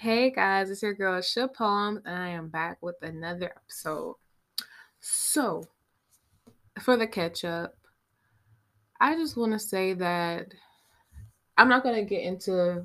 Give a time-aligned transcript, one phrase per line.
[0.00, 4.14] Hey guys, it's your girl Ship Holmes, and I am back with another episode.
[5.00, 5.64] So,
[6.80, 7.74] for the catch up,
[9.00, 10.54] I just want to say that
[11.56, 12.84] I'm not going to get into,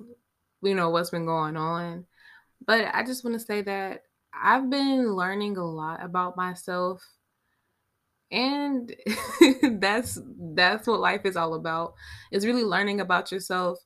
[0.64, 2.08] you know, what's been going on,
[2.66, 7.04] but I just want to say that I've been learning a lot about myself,
[8.32, 8.92] and
[9.62, 10.20] that's
[10.56, 11.94] that's what life is all about.
[12.32, 13.78] Is really learning about yourself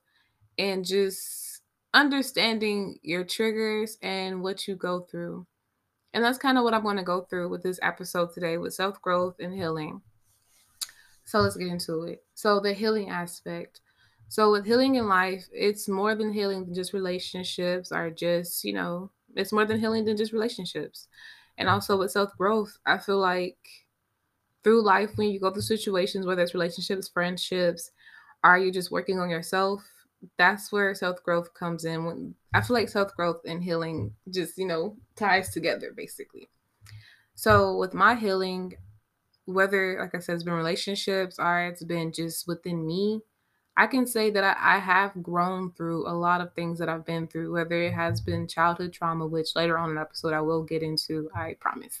[0.56, 1.47] and just
[1.94, 5.46] understanding your triggers and what you go through.
[6.14, 8.74] And that's kind of what I'm going to go through with this episode today with
[8.74, 10.02] self growth and healing.
[11.24, 12.24] So let's get into it.
[12.34, 13.80] So, the healing aspect.
[14.28, 18.72] So, with healing in life, it's more than healing than just relationships or just, you
[18.72, 21.06] know, it's more than healing than just relationships.
[21.58, 23.58] And also with self growth, I feel like
[24.64, 27.90] through life, when you go through situations, whether it's relationships, friendships,
[28.44, 29.82] are you just working on yourself?
[30.36, 32.04] That's where self growth comes in.
[32.04, 36.48] When I feel like self growth and healing just, you know, ties together basically.
[37.34, 38.74] So with my healing,
[39.44, 43.22] whether like I said, it's been relationships or it's been just within me,
[43.78, 47.06] I can say that I, I have grown through a lot of things that I've
[47.06, 50.40] been through, whether it has been childhood trauma, which later on in the episode I
[50.40, 52.00] will get into, I promise.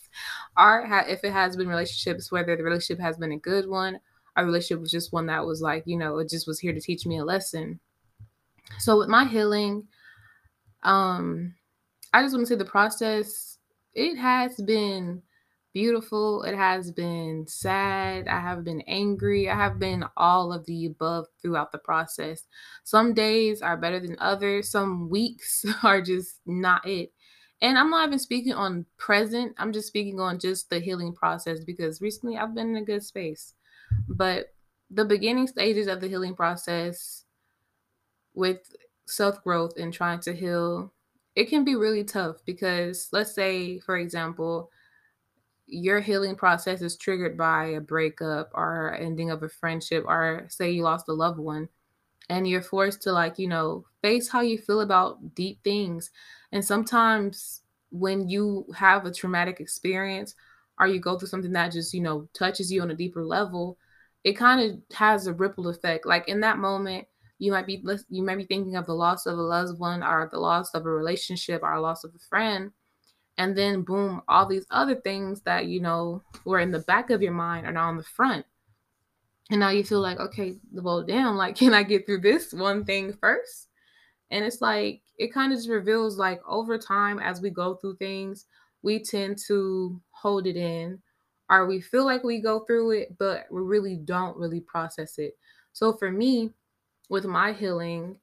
[0.56, 4.00] Or if it has been relationships, whether the relationship has been a good one,
[4.34, 6.80] a relationship was just one that was like, you know, it just was here to
[6.80, 7.78] teach me a lesson.
[8.78, 9.88] So with my healing,
[10.82, 11.54] um,
[12.12, 13.58] I just want to say the process,
[13.94, 15.22] it has been
[15.74, 16.42] beautiful.
[16.42, 18.26] It has been sad.
[18.28, 19.48] I have been angry.
[19.48, 22.46] I have been all of the above throughout the process.
[22.84, 24.70] Some days are better than others.
[24.70, 27.12] Some weeks are just not it.
[27.60, 29.54] And I'm not even speaking on present.
[29.58, 33.02] I'm just speaking on just the healing process because recently I've been in a good
[33.02, 33.54] space.
[34.08, 34.54] But
[34.90, 37.24] the beginning stages of the healing process
[38.38, 38.74] with
[39.06, 40.92] self growth and trying to heal,
[41.34, 44.70] it can be really tough because let's say, for example,
[45.66, 50.70] your healing process is triggered by a breakup or ending of a friendship or say
[50.70, 51.68] you lost a loved one
[52.30, 56.10] and you're forced to like you know face how you feel about deep things.
[56.52, 60.34] And sometimes when you have a traumatic experience
[60.80, 63.78] or you go through something that just you know touches you on a deeper level
[64.24, 66.06] it kind of has a ripple effect.
[66.06, 67.06] Like in that moment
[67.38, 70.28] you might be you might be thinking of the loss of a loved one or
[70.30, 72.72] the loss of a relationship or a loss of a friend.
[73.36, 77.22] And then boom all these other things that you know were in the back of
[77.22, 78.44] your mind are now on the front.
[79.50, 82.84] And now you feel like okay well damn like can i get through this one
[82.84, 83.68] thing first?
[84.30, 87.96] And it's like it kind of just reveals like over time as we go through
[87.96, 88.46] things
[88.82, 91.00] we tend to hold it in
[91.50, 95.36] or we feel like we go through it but we really don't really process it.
[95.72, 96.50] So for me
[97.08, 98.16] with my healing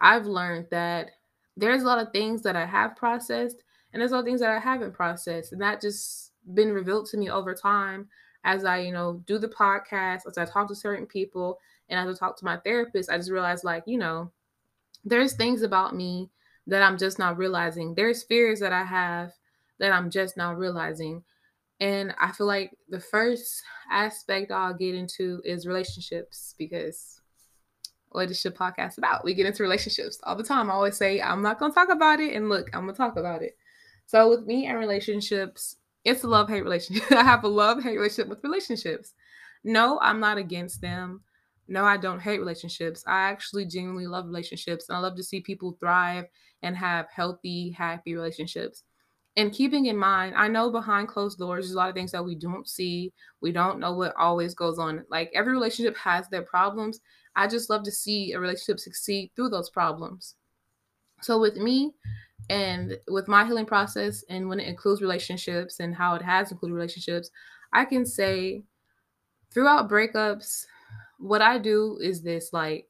[0.00, 1.10] i've learned that
[1.56, 3.62] there's a lot of things that i have processed
[3.96, 5.52] and there's other things that I haven't processed.
[5.52, 8.08] And that just been revealed to me over time
[8.44, 11.58] as I, you know, do the podcast, as I talk to certain people,
[11.88, 14.30] and as I talk to my therapist, I just realized like, you know,
[15.02, 16.28] there's things about me
[16.66, 17.94] that I'm just not realizing.
[17.94, 19.32] There's fears that I have
[19.78, 21.22] that I'm just not realizing.
[21.80, 27.22] And I feel like the first aspect I'll get into is relationships because
[28.10, 29.24] what is your podcast about?
[29.24, 30.70] We get into relationships all the time.
[30.70, 32.34] I always say, I'm not going to talk about it.
[32.34, 33.56] And look, I'm going to talk about it.
[34.06, 37.10] So with me and relationships, it's a love hate relationship.
[37.12, 39.12] I have a love hate relationship with relationships.
[39.64, 41.22] No, I'm not against them.
[41.68, 43.02] No, I don't hate relationships.
[43.06, 44.88] I actually genuinely love relationships.
[44.88, 46.26] And I love to see people thrive
[46.62, 48.84] and have healthy, happy relationships.
[49.36, 52.24] And keeping in mind, I know behind closed doors, there's a lot of things that
[52.24, 53.12] we don't see.
[53.42, 55.04] We don't know what always goes on.
[55.10, 57.00] Like every relationship has their problems.
[57.36, 60.34] I just love to see a relationship succeed through those problems.
[61.22, 61.92] So with me,
[62.48, 66.74] and with my healing process, and when it includes relationships and how it has included
[66.74, 67.30] relationships,
[67.72, 68.64] I can say
[69.52, 70.64] throughout breakups,
[71.18, 72.86] what I do is this like,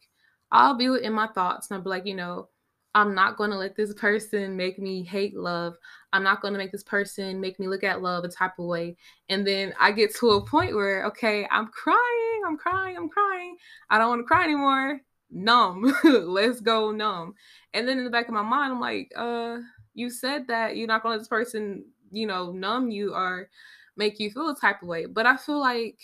[0.52, 2.48] I'll be in my thoughts and I'll be like, you know,
[2.94, 5.76] I'm not going to let this person make me hate love.
[6.12, 8.66] I'm not going to make this person make me look at love a type of
[8.66, 8.96] way.
[9.28, 13.56] And then I get to a point where, okay, I'm crying, I'm crying, I'm crying.
[13.90, 15.00] I don't want to cry anymore
[15.30, 15.94] numb.
[16.04, 17.34] Let's go numb.
[17.74, 19.58] And then in the back of my mind, I'm like, uh,
[19.94, 23.48] you said that you're not gonna let this person, you know, numb you or
[23.96, 25.06] make you feel a type of way.
[25.06, 25.98] But I feel like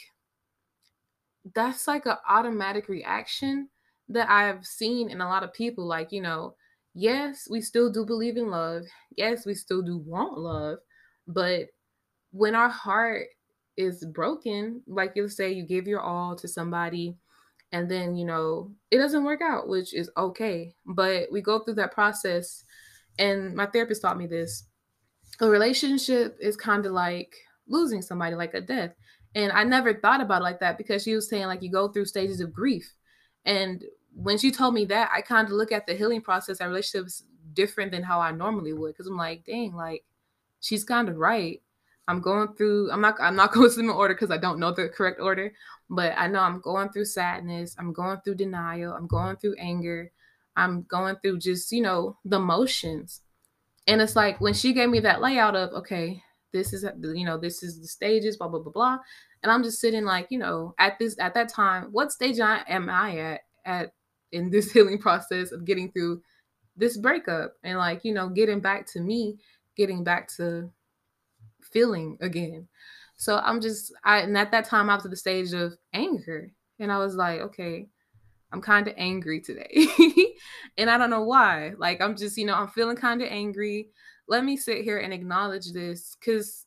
[1.54, 3.68] that's like an automatic reaction
[4.08, 5.86] that I've seen in a lot of people.
[5.86, 6.54] Like, you know,
[6.94, 8.84] yes, we still do believe in love.
[9.16, 10.78] Yes, we still do want love.
[11.26, 11.68] But
[12.30, 13.26] when our heart
[13.76, 17.16] is broken, like you say, you give your all to somebody
[17.72, 21.74] and then you know it doesn't work out which is okay but we go through
[21.74, 22.64] that process
[23.18, 24.64] And my therapist taught me this.
[25.40, 27.34] A relationship is kind of like
[27.68, 28.92] losing somebody, like a death.
[29.34, 31.88] And I never thought about it like that because she was saying like you go
[31.88, 32.94] through stages of grief.
[33.44, 33.84] And
[34.14, 37.24] when she told me that, I kind of look at the healing process at relationships
[37.54, 38.96] different than how I normally would.
[38.96, 40.04] Cause I'm like, dang, like
[40.60, 41.62] she's kind of right.
[42.08, 44.72] I'm going through, I'm not I'm not going to in order because I don't know
[44.72, 45.52] the correct order,
[45.90, 50.10] but I know I'm going through sadness, I'm going through denial, I'm going through anger,
[50.56, 53.20] I'm going through just, you know, the motions.
[53.86, 56.22] And it's like when she gave me that layout of, okay,
[56.52, 58.98] this is you know this is the stages blah blah blah blah
[59.42, 62.62] and i'm just sitting like you know at this at that time what stage I,
[62.68, 63.92] am i at at
[64.30, 66.22] in this healing process of getting through
[66.76, 69.38] this breakup and like you know getting back to me
[69.76, 70.70] getting back to
[71.72, 72.66] feeling again
[73.16, 76.50] so i'm just i and at that time i was at the stage of anger
[76.78, 77.86] and i was like okay
[78.52, 79.86] i'm kind of angry today
[80.78, 83.88] and i don't know why like i'm just you know i'm feeling kind of angry
[84.28, 86.66] let me sit here and acknowledge this because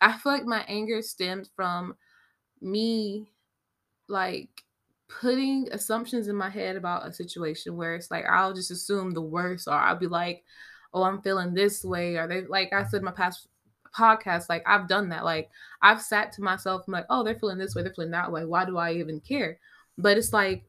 [0.00, 1.94] I feel like my anger stemmed from
[2.60, 3.30] me
[4.08, 4.50] like
[5.08, 9.22] putting assumptions in my head about a situation where it's like I'll just assume the
[9.22, 10.44] worst or I'll be like,
[10.92, 12.16] oh, I'm feeling this way.
[12.16, 13.48] Or they like I said my past
[13.96, 15.24] podcast, like I've done that.
[15.24, 15.50] Like
[15.82, 18.44] I've sat to myself, I'm like, oh, they're feeling this way, they're feeling that way.
[18.44, 19.58] Why do I even care?
[19.98, 20.64] But it's like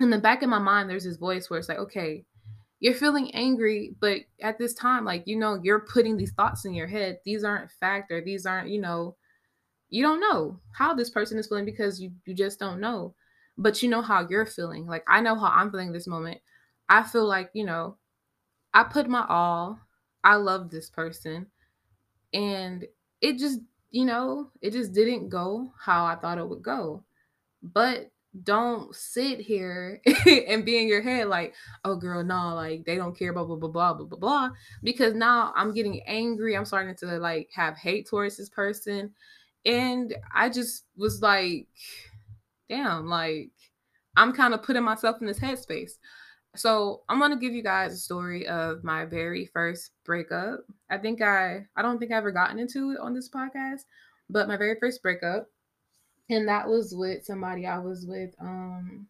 [0.00, 2.24] in the back of my mind, there's this voice where it's like, okay,
[2.80, 6.72] you're feeling angry, but at this time, like, you know, you're putting these thoughts in
[6.72, 7.18] your head.
[7.24, 9.16] These aren't fact or these aren't, you know,
[9.90, 13.14] you don't know how this person is feeling because you, you just don't know.
[13.58, 14.86] But you know how you're feeling.
[14.86, 16.40] Like, I know how I'm feeling this moment.
[16.88, 17.96] I feel like, you know,
[18.72, 19.78] I put my all.
[20.24, 21.48] I love this person.
[22.32, 22.86] And
[23.20, 23.60] it just,
[23.90, 27.04] you know, it just didn't go how I thought it would go.
[27.62, 28.10] But
[28.44, 30.00] don't sit here
[30.48, 31.54] and be in your head like,
[31.84, 34.50] oh girl, no, like they don't care, blah blah blah blah blah blah blah.
[34.82, 36.56] Because now I'm getting angry.
[36.56, 39.12] I'm starting to like have hate towards this person.
[39.66, 41.66] And I just was like,
[42.68, 43.50] damn, like
[44.16, 45.98] I'm kind of putting myself in this headspace.
[46.56, 50.60] So I'm gonna give you guys a story of my very first breakup.
[50.90, 53.82] I think I I don't think i've ever gotten into it on this podcast,
[54.28, 55.48] but my very first breakup
[56.30, 59.08] and that was with somebody I was with um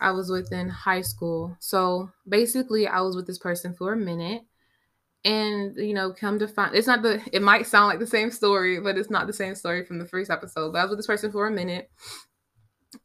[0.00, 1.56] I was with in high school.
[1.60, 4.42] So basically I was with this person for a minute
[5.24, 8.30] and you know come to find it's not the it might sound like the same
[8.30, 10.98] story but it's not the same story from the first episode but i was with
[11.00, 11.90] this person for a minute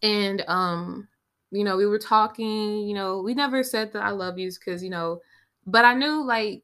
[0.02, 1.08] and um
[1.52, 4.84] you know we were talking you know we never said that i love yous because
[4.84, 5.20] you know
[5.66, 6.64] but i knew like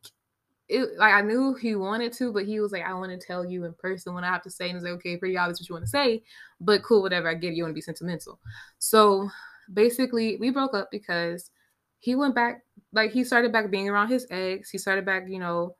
[0.69, 3.45] it like I knew he wanted to, but he was like, I want to tell
[3.45, 5.69] you in person when I have to say, and it's like, okay, pretty obvious what
[5.69, 6.23] you want to say,
[6.59, 7.29] but cool, whatever.
[7.29, 7.55] I get it.
[7.55, 8.39] You want to be sentimental.
[8.77, 9.29] So
[9.71, 11.51] basically, we broke up because
[11.99, 14.69] he went back, like he started back being around his ex.
[14.69, 15.75] He started back, you know,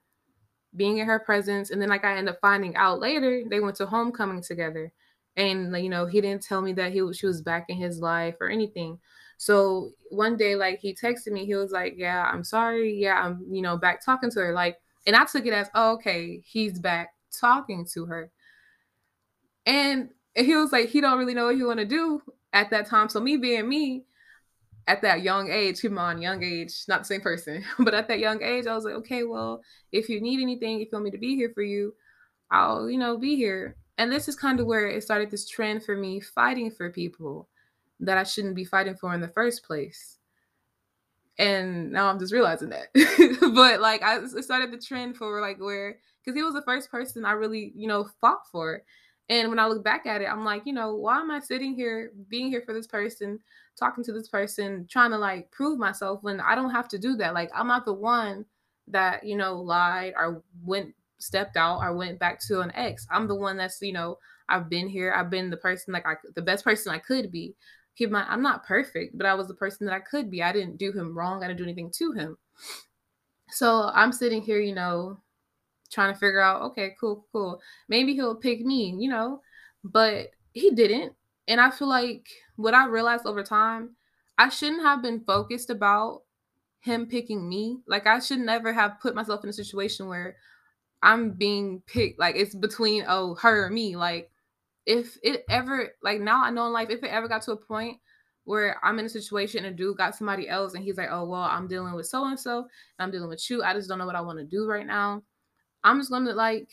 [0.76, 3.76] being in her presence, and then like I ended up finding out later they went
[3.78, 4.92] to homecoming together,
[5.38, 8.36] and you know he didn't tell me that he she was back in his life
[8.42, 9.00] or anything.
[9.38, 12.96] So one day, like he texted me, he was like, "Yeah, I'm sorry.
[12.96, 15.94] Yeah, I'm you know back talking to her." Like, and I took it as, oh,
[15.94, 18.32] "Okay, he's back talking to her."
[19.66, 22.22] And he was like, he don't really know what he want to do
[22.54, 23.10] at that time.
[23.10, 24.06] So me being me,
[24.88, 28.20] at that young age, keep on young age, not the same person, but at that
[28.20, 29.62] young age, I was like, okay, well,
[29.92, 31.94] if you need anything, if you want me to be here for you,
[32.50, 33.76] I'll, you know, be here.
[33.98, 37.48] And this is kind of where it started this trend for me fighting for people
[38.00, 40.20] that I shouldn't be fighting for in the first place.
[41.40, 42.90] And now I'm just realizing that.
[43.56, 47.26] but like I started the trend for like where because he was the first person
[47.26, 48.84] I really, you know, fought for.
[49.30, 51.76] And when I look back at it, I'm like, you know, why am I sitting
[51.76, 53.40] here being here for this person,
[53.78, 57.16] talking to this person, trying to like prove myself when I don't have to do
[57.18, 57.34] that?
[57.34, 58.46] Like I'm not the one
[58.88, 63.08] that, you know, lied or went stepped out or went back to an ex.
[63.12, 64.18] I'm the one that's, you know,
[64.50, 65.14] I've been here.
[65.14, 67.56] I've been the person like I the best person I could be
[67.98, 70.44] keep my I'm not perfect, but I was the person that I could be.
[70.44, 71.44] I didn't do him wrong.
[71.44, 72.38] I didn't do anything to him.
[73.50, 75.20] So I'm sitting here, you know,
[75.92, 77.60] trying to figure out, okay, cool, cool.
[77.90, 79.42] Maybe he'll pick me, you know,
[79.84, 81.14] but he didn't.
[81.48, 83.96] And I feel like what I realized over time,
[84.38, 86.24] I shouldn't have been focused about
[86.82, 87.80] him picking me.
[87.88, 90.36] Like I should never have put myself in a situation where
[91.02, 92.20] I'm being picked.
[92.20, 93.96] Like it's between oh her or me.
[93.96, 94.32] Like
[94.86, 97.58] if it ever like now I know in life if it ever got to a
[97.58, 97.98] point
[98.46, 101.26] where I'm in a situation and a dude got somebody else and he's like, oh
[101.26, 103.62] well, I'm dealing with so and so, I'm dealing with you.
[103.62, 105.24] I just don't know what I want to do right now.
[105.84, 106.70] I'm just gonna like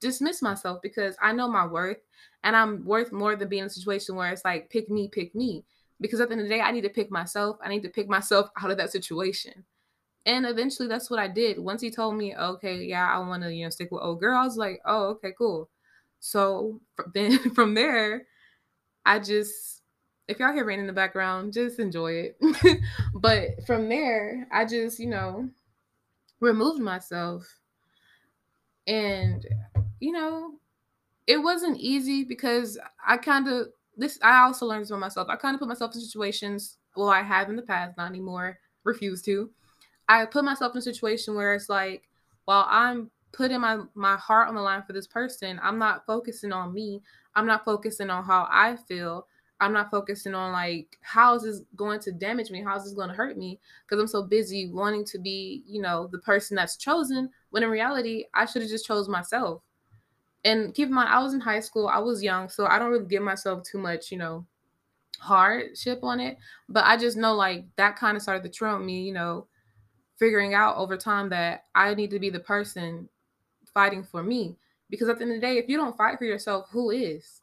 [0.00, 1.98] dismiss myself because I know my worth
[2.44, 5.34] and I'm worth more than being in a situation where it's like pick me, pick
[5.34, 5.64] me.
[6.00, 7.58] Because at the end of the day, I need to pick myself.
[7.62, 9.64] I need to pick myself out of that situation.
[10.24, 11.58] And eventually that's what I did.
[11.58, 14.38] Once he told me, okay, yeah, I want to, you know, stick with old girl,
[14.38, 15.68] I was like, oh, okay, cool.
[16.20, 16.80] So
[17.14, 18.26] then from there,
[19.04, 19.82] I just,
[20.28, 22.80] if y'all hear rain in the background, just enjoy it.
[23.14, 25.48] but from there, I just, you know,
[26.40, 27.44] removed myself.
[28.86, 29.44] And,
[29.98, 30.54] you know,
[31.26, 35.28] it wasn't easy because I kind of, this, I also learned this about myself.
[35.28, 38.58] I kind of put myself in situations, well, I have in the past, not anymore,
[38.84, 39.50] refuse to.
[40.12, 42.02] I put myself in a situation where it's like,
[42.44, 46.52] while I'm putting my my heart on the line for this person, I'm not focusing
[46.52, 47.00] on me.
[47.34, 49.26] I'm not focusing on how I feel.
[49.58, 52.62] I'm not focusing on like how is this going to damage me?
[52.62, 53.58] How is this going to hurt me?
[53.86, 57.30] Because I'm so busy wanting to be, you know, the person that's chosen.
[57.50, 59.62] When in reality, I should have just chose myself.
[60.44, 61.88] And keep in mind, I was in high school.
[61.88, 64.44] I was young, so I don't really give myself too much, you know,
[65.20, 66.36] hardship on it.
[66.68, 69.46] But I just know like that kind of started to trump me, you know,
[70.18, 73.08] figuring out over time that I need to be the person
[73.72, 74.56] fighting for me.
[74.90, 77.40] Because at the end of the day, if you don't fight for yourself, who is?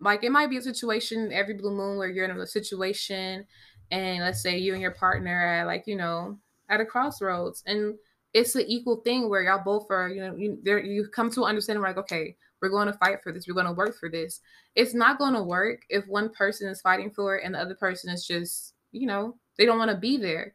[0.00, 3.46] Like it might be a situation every blue moon where you're in a situation
[3.90, 6.38] and let's say you and your partner are like, you know,
[6.68, 7.94] at a crossroads and
[8.34, 11.42] it's an equal thing where y'all both are, you know, you there you come to
[11.42, 14.08] an understanding like, okay, we're going to fight for this, we're going to work for
[14.08, 14.40] this.
[14.74, 17.74] It's not going to work if one person is fighting for it and the other
[17.74, 20.54] person is just, you know, they don't want to be there.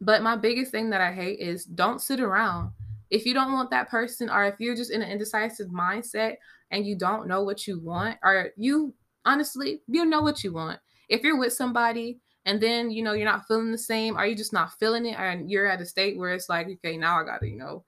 [0.00, 2.72] But my biggest thing that I hate is don't sit around.
[3.10, 6.36] If you don't want that person, or if you're just in an indecisive mindset
[6.70, 10.78] and you don't know what you want, or you honestly, you know what you want.
[11.08, 14.34] If you're with somebody and then you know you're not feeling the same, are you
[14.34, 17.24] just not feeling it, and you're at a state where it's like, okay, now I
[17.24, 17.84] gotta, you know,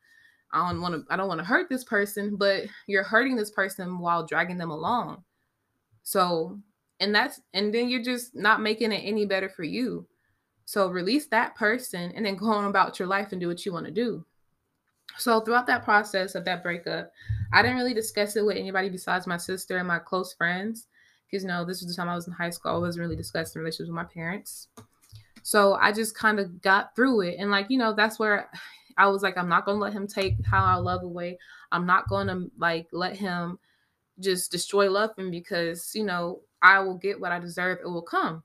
[0.52, 3.50] I don't want to, I don't want to hurt this person, but you're hurting this
[3.50, 5.25] person while dragging them along.
[6.02, 6.59] So,
[7.00, 10.07] and that's, and then you're just not making it any better for you.
[10.73, 13.75] So release that person and then go on about your life and do what you
[13.75, 14.25] want to do.
[15.19, 17.12] So throughout that process of that breakup,
[17.52, 20.87] I didn't really discuss it with anybody besides my sister and my close friends.
[21.26, 22.75] Because you know, this was the time I was in high school.
[22.75, 24.69] I wasn't really discussing relationships with my parents.
[25.43, 27.37] So I just kind of got through it.
[27.38, 28.49] And like, you know, that's where
[28.97, 31.37] I was like, I'm not gonna let him take how I love away.
[31.71, 33.59] I'm not gonna like let him
[34.21, 37.81] just destroy love and because, you know, I will get what I deserve.
[37.85, 38.43] It will come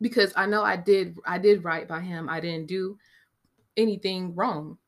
[0.00, 2.28] because I know I did I did right by him.
[2.28, 2.98] I didn't do
[3.76, 4.78] anything wrong.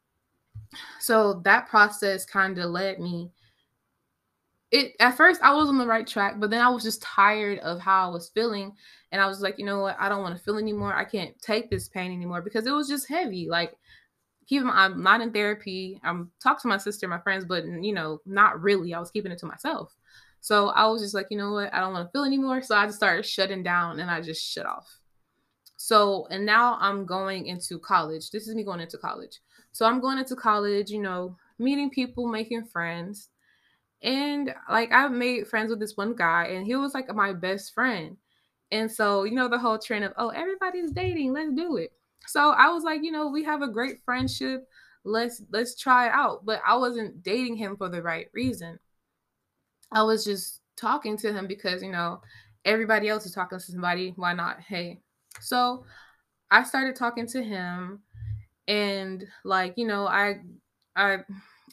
[1.01, 3.31] So that process kind of led me
[4.71, 7.59] it at first I was on the right track, but then I was just tired
[7.61, 8.73] of how I was feeling
[9.13, 9.97] and I was like, you know what?
[9.99, 10.95] I don't want to feel anymore.
[10.95, 13.49] I can't take this pain anymore because it was just heavy.
[13.49, 13.73] Like
[14.47, 16.01] keeping I'm not in therapy.
[16.05, 18.93] I'm talking to my sister, my friends, but you know, not really.
[18.93, 19.95] I was keeping it to myself.
[20.41, 21.73] So I was just like, you know what?
[21.73, 22.63] I don't want to feel anymore.
[22.63, 24.98] So I just started shutting down and I just shut off.
[25.81, 28.31] So, and now I'm going into college.
[28.31, 29.39] This is me going into college.
[29.71, 33.29] So I'm going into college, you know, meeting people, making friends.
[34.03, 37.75] And like I've made friends with this one guy, and he was like my best
[37.75, 38.17] friend.
[38.73, 41.93] And so, you know, the whole trend of, oh, everybody's dating, let's do it.
[42.27, 44.67] So I was like, you know, we have a great friendship.
[45.05, 46.45] Let's let's try it out.
[46.45, 48.81] But I wasn't dating him for the right reason.
[49.93, 52.21] I was just talking to him because, you know,
[52.65, 54.13] everybody else is talking to somebody.
[54.17, 54.59] Why not?
[54.61, 55.03] Hey,
[55.41, 55.85] so
[56.51, 58.01] I started talking to him
[58.67, 60.41] and like, you know, I
[60.97, 61.19] I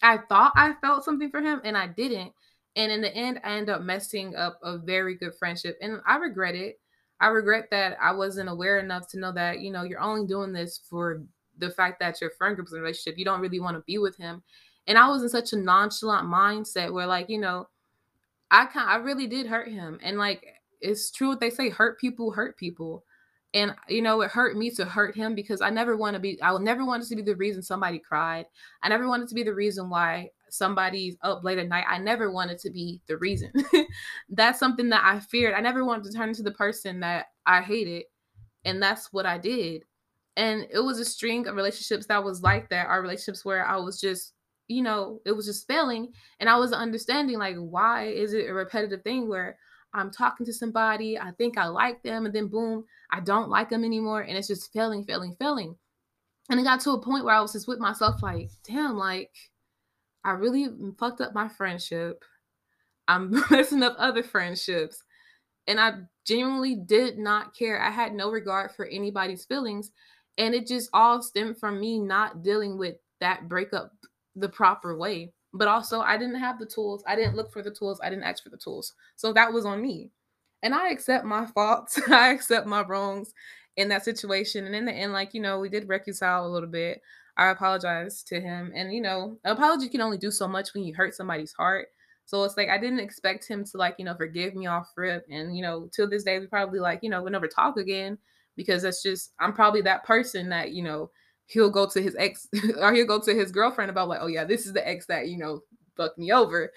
[0.01, 2.31] I thought I felt something for him and I didn't.
[2.75, 5.77] And in the end, I ended up messing up a very good friendship.
[5.81, 6.79] And I regret it.
[7.21, 10.51] I regret that I wasn't aware enough to know that, you know, you're only doing
[10.51, 11.23] this for
[11.57, 13.17] the fact that your friend group's in a relationship.
[13.17, 14.43] You don't really want to be with him.
[14.87, 17.67] And I was in such a nonchalant mindset where, like, you know,
[18.51, 19.99] I kind I really did hurt him.
[20.03, 20.45] And like
[20.81, 23.03] it's true what they say, hurt people hurt people
[23.55, 26.37] and you know it hurt me to hurt him because i never want to be
[26.43, 28.45] i never want to be the reason somebody cried.
[28.83, 31.85] I never wanted to be the reason why somebody's up late at night.
[31.89, 33.51] I never wanted to be the reason.
[34.29, 35.55] That's something that i feared.
[35.55, 38.03] I never wanted to turn into the person that i hated
[38.65, 39.83] and that's what i did.
[40.37, 43.77] And it was a string of relationships that was like that our relationships where i
[43.77, 44.33] was just
[44.67, 48.53] you know it was just failing and i was understanding like why is it a
[48.53, 49.57] repetitive thing where
[49.95, 53.69] I'm talking to somebody, I think I like them, and then boom, I don't like
[53.69, 55.75] them anymore, and it's just failing, failing, failing.
[56.49, 59.31] And it got to a point where I was just with myself, like, damn, like,
[60.23, 60.67] I really
[60.99, 62.23] fucked up my friendship.
[63.07, 65.01] I'm messing up other friendships.
[65.67, 65.93] And I
[66.27, 67.81] genuinely did not care.
[67.81, 69.91] I had no regard for anybody's feelings.
[70.37, 73.91] And it just all stemmed from me not dealing with that breakup
[74.35, 77.03] the proper way but also I didn't have the tools.
[77.07, 77.99] I didn't look for the tools.
[78.03, 78.93] I didn't ask for the tools.
[79.15, 80.11] So that was on me.
[80.63, 81.99] And I accept my faults.
[82.09, 83.33] I accept my wrongs.
[83.77, 84.65] in that situation.
[84.65, 87.01] And in the end, like, you know, we did reconcile a little bit.
[87.37, 88.71] I apologized to him.
[88.75, 91.87] And, you know, apology can only do so much when you hurt somebody's heart.
[92.25, 95.25] So it's like I didn't expect him to like, you know, forgive me off rip.
[95.29, 98.17] And, you know, till this day we probably like, you know, we'll never talk again
[98.55, 101.11] because that's just I'm probably that person that, you know,
[101.47, 102.47] he'll go to his ex
[102.79, 105.27] or he'll go to his girlfriend about like, oh yeah, this is the ex that,
[105.27, 105.61] you know,
[105.95, 106.71] fucked me over.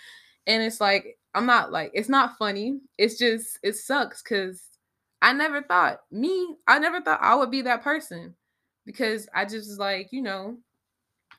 [0.47, 2.81] And it's like, I'm not like, it's not funny.
[2.97, 4.63] It's just, it sucks because
[5.21, 8.35] I never thought me, I never thought I would be that person
[8.87, 10.57] because I just was like, you know,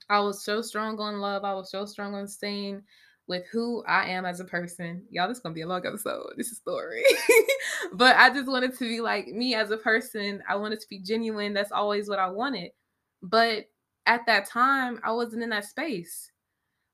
[0.10, 1.44] I was so strong on love.
[1.44, 2.84] I was so strong on staying
[3.28, 5.04] with who I am as a person.
[5.12, 6.34] Y'all, this is gonna be a long episode.
[6.36, 7.04] This is story.
[7.94, 10.42] but I just wanted to be like me as a person.
[10.50, 11.54] I wanted to be genuine.
[11.54, 12.72] That's always what I wanted.
[13.22, 13.66] But
[14.06, 16.32] at that time, I wasn't in that space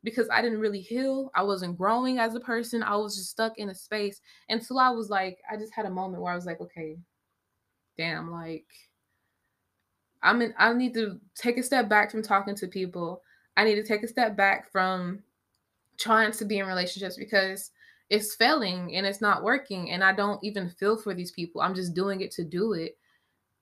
[0.04, 1.32] because I didn't really heal.
[1.36, 2.84] I wasn't growing as a person.
[2.84, 5.90] I was just stuck in a space until I was like, I just had a
[5.90, 6.98] moment where I was like, okay,
[7.98, 8.66] damn, like
[10.22, 13.22] I'm in, I need to take a step back from talking to people.
[13.58, 15.24] I need to take a step back from
[15.98, 17.72] trying to be in relationships because
[18.10, 21.62] it's failing and it's not working and I don't even feel for these people.
[21.62, 22.98] I'm just doing it to do it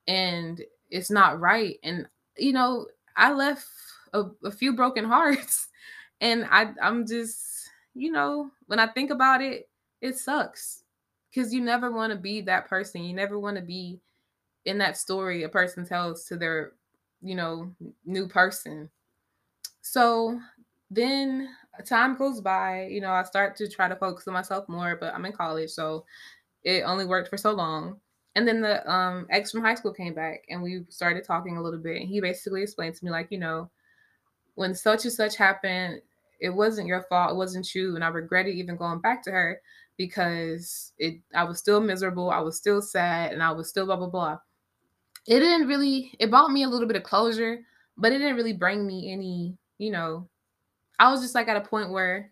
[0.08, 2.06] and it's not right and
[2.38, 2.86] you know,
[3.16, 3.66] I left
[4.12, 5.68] a, a few broken hearts
[6.20, 9.68] and I I'm just, you know, when I think about it,
[10.00, 10.84] it sucks
[11.34, 13.04] cuz you never want to be that person.
[13.04, 14.00] You never want to be
[14.64, 16.72] in that story a person tells to their,
[17.22, 17.74] you know,
[18.04, 18.90] new person.
[19.82, 20.40] So
[20.90, 21.48] then
[21.78, 24.96] uh, time goes by, you know, I start to try to focus on myself more,
[24.96, 26.04] but I'm in college, so
[26.64, 28.00] it only worked for so long.
[28.36, 31.62] And then the um, ex from high school came back and we started talking a
[31.62, 32.00] little bit.
[32.00, 33.70] And he basically explained to me, like, you know,
[34.56, 36.00] when such and such happened,
[36.40, 37.94] it wasn't your fault, it wasn't you.
[37.94, 39.60] And I regretted even going back to her
[39.96, 43.96] because it I was still miserable, I was still sad, and I was still blah
[43.96, 44.38] blah blah.
[45.26, 47.60] It didn't really it brought me a little bit of closure,
[47.96, 50.28] but it didn't really bring me any, you know,
[50.98, 52.30] I was just like at a point where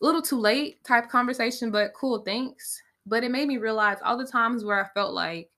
[0.00, 2.80] a little too late type conversation, but cool, thanks.
[3.06, 5.50] But it made me realize all the times where I felt like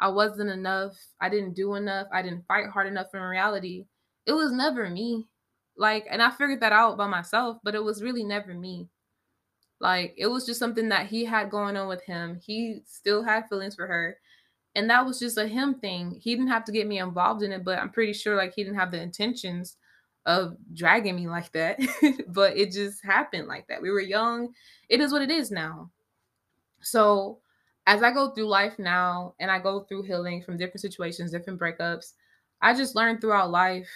[0.00, 3.86] I wasn't enough, I didn't do enough, I didn't fight hard enough in reality.
[4.26, 5.26] It was never me.
[5.76, 8.88] Like, and I figured that out by myself, but it was really never me.
[9.80, 12.38] Like, it was just something that he had going on with him.
[12.42, 14.18] He still had feelings for her.
[14.74, 16.18] And that was just a him thing.
[16.20, 18.62] He didn't have to get me involved in it, but I'm pretty sure like he
[18.62, 19.76] didn't have the intentions
[20.26, 21.80] of dragging me like that.
[22.28, 23.82] but it just happened like that.
[23.82, 24.52] We were young.
[24.88, 25.90] It is what it is now.
[26.82, 27.40] So
[27.86, 31.60] as I go through life now and I go through healing from different situations, different
[31.60, 32.12] breakups,
[32.62, 33.88] I just learned throughout life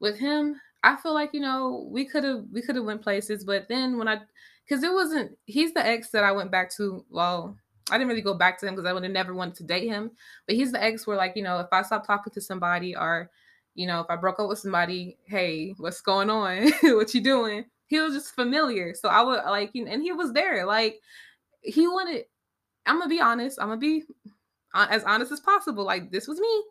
[0.00, 0.60] with him.
[0.82, 3.98] I feel like, you know, we could have we could have went places, but then
[3.98, 4.20] when I
[4.68, 7.56] cuz it wasn't he's the ex that I went back to, well,
[7.90, 9.88] I didn't really go back to him because I would have never wanted to date
[9.88, 10.12] him.
[10.46, 13.30] But he's the ex where like, you know, if I stop talking to somebody or,
[13.74, 16.70] you know, if I broke up with somebody, hey, what's going on?
[16.82, 17.64] what you doing?
[17.86, 18.94] He was just familiar.
[18.94, 20.66] So I would like, and he was there.
[20.66, 21.00] Like
[21.60, 22.24] he wanted
[22.86, 24.04] i'm gonna be honest i'm gonna be
[24.74, 26.62] uh, as honest as possible like this was me.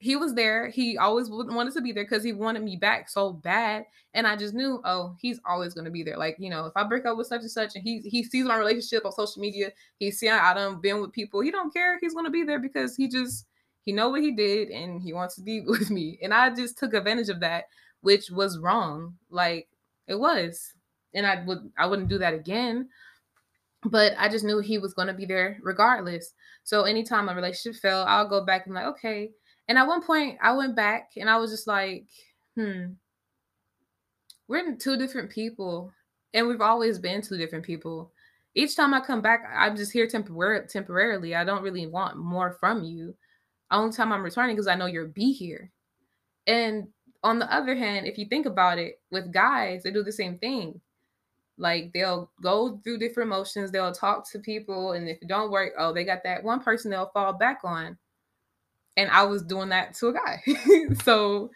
[0.00, 0.68] He was there.
[0.68, 3.84] He always wanted to be there because he wanted me back so bad.
[4.14, 6.16] And i just knew oh he's always to be there.
[6.16, 8.44] Like you know if i break up with such and such and he he sees
[8.44, 11.98] my relationship on social media he's seeing i done been with people he don't care.
[12.00, 13.46] He's to be there because he just
[13.82, 16.18] he know what he did and he wants to be with me.
[16.22, 17.64] And i just took advantage of that
[18.00, 19.16] which was wrong.
[19.30, 19.68] Like
[20.06, 20.74] it was.
[21.14, 22.88] And i would i wouldn't do that again
[23.84, 26.34] but I just knew he was going to be there regardless.
[26.64, 29.30] So anytime a relationship fell, I'll go back and like, okay.
[29.68, 32.06] And at one point, I went back and I was just like,
[32.56, 32.86] hmm,
[34.48, 35.92] we're two different people,
[36.32, 38.10] and we've always been two different people.
[38.54, 41.34] Each time I come back, I'm just here tempor- temporarily.
[41.34, 43.14] I don't really want more from you.
[43.70, 45.70] Only time I'm returning because I know you'll be here.
[46.46, 46.88] And
[47.22, 50.38] on the other hand, if you think about it, with guys, they do the same
[50.38, 50.80] thing
[51.58, 55.72] like they'll go through different emotions, they'll talk to people, and if it don't work,
[55.78, 57.98] oh, they got that one person they'll fall back on.
[58.96, 60.42] And I was doing that to a guy.
[61.04, 61.50] so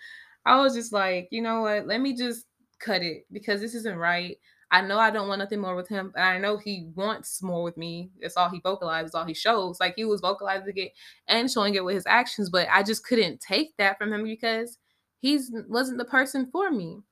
[0.44, 2.46] I was just like, you know what, let me just
[2.78, 4.36] cut it because this isn't right.
[4.70, 7.62] I know I don't want nothing more with him, and I know he wants more
[7.62, 8.10] with me.
[8.20, 9.78] That's all he vocalizes, all he shows.
[9.80, 10.92] Like he was vocalizing it
[11.28, 14.78] and showing it with his actions, but I just couldn't take that from him because
[15.20, 17.02] he's wasn't the person for me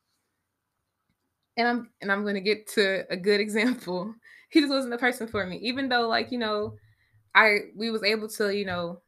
[1.60, 4.14] and I'm and I'm gonna get to a good example.
[4.52, 6.74] He just wasn't the person for me, even though like you know,
[7.36, 9.00] I we was able to you know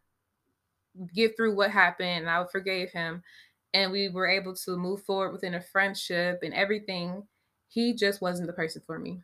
[1.12, 2.28] get through what happened.
[2.28, 3.24] And I forgave him,
[3.74, 7.24] and we were able to move forward within a friendship and everything.
[7.66, 9.20] He just wasn't the person for me.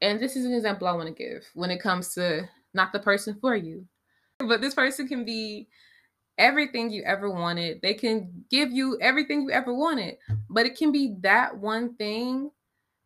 [0.00, 3.00] And this is an example I want to give when it comes to not the
[3.00, 3.84] person for you.
[4.38, 5.66] but this person can be
[6.40, 7.80] everything you ever wanted.
[7.82, 10.16] They can give you everything you ever wanted,
[10.48, 12.50] but it can be that one thing,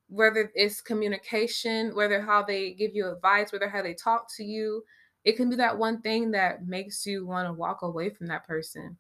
[0.09, 4.85] whether it's communication, whether how they give you advice, whether how they talk to you.
[5.25, 8.47] It can be that one thing that makes you want to walk away from that
[8.47, 8.97] person.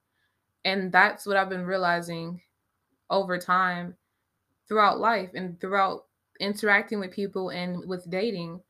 [0.64, 2.40] And that's what I've been realizing
[3.10, 3.94] over time
[4.66, 6.06] throughout life and throughout
[6.40, 8.60] interacting with people and with dating.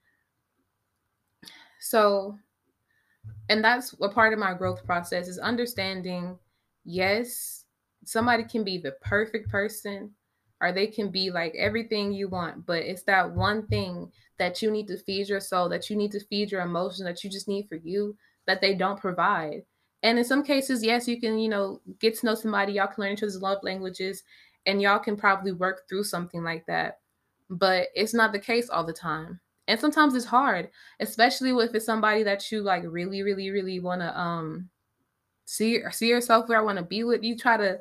[1.81, 2.38] So,
[3.48, 6.38] and that's a part of my growth process is understanding
[6.84, 7.64] yes,
[8.04, 10.10] somebody can be the perfect person
[10.60, 14.70] or they can be like everything you want, but it's that one thing that you
[14.70, 17.48] need to feed your soul, that you need to feed your emotion, that you just
[17.48, 19.62] need for you that they don't provide.
[20.02, 23.04] And in some cases, yes, you can, you know, get to know somebody, y'all can
[23.04, 24.22] learn each other's love languages,
[24.66, 27.00] and y'all can probably work through something like that.
[27.48, 29.40] But it's not the case all the time.
[29.66, 30.68] And sometimes it's hard,
[31.00, 34.68] especially if it's somebody that you like really, really, really want to um
[35.46, 37.22] see see yourself where I want to be with.
[37.22, 37.79] You try to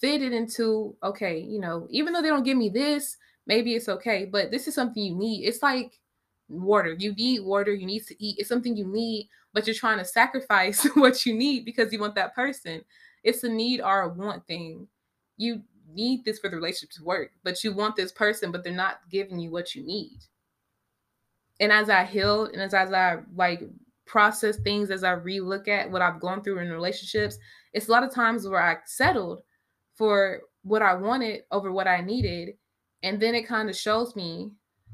[0.00, 3.88] fit it into okay, you know, even though they don't give me this, maybe it's
[3.88, 5.44] okay, but this is something you need.
[5.44, 6.00] It's like
[6.48, 6.94] water.
[6.98, 8.36] You need water, you need to eat.
[8.38, 12.14] It's something you need, but you're trying to sacrifice what you need because you want
[12.16, 12.82] that person.
[13.22, 14.88] It's a need or a want thing.
[15.36, 18.72] You need this for the relationship to work, but you want this person, but they're
[18.72, 20.18] not giving you what you need.
[21.62, 23.62] And as I heal and as, as I like
[24.04, 27.38] process things, as I relook at what I've gone through in relationships,
[27.72, 29.42] it's a lot of times where I settled
[29.94, 32.56] for what I wanted over what I needed.
[33.04, 34.50] And then it kind of shows me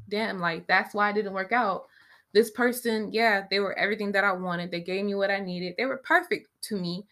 [0.08, 1.86] damn, like that's why it didn't work out.
[2.34, 4.70] This person, yeah, they were everything that I wanted.
[4.70, 5.74] They gave me what I needed.
[5.76, 7.06] They were perfect to me,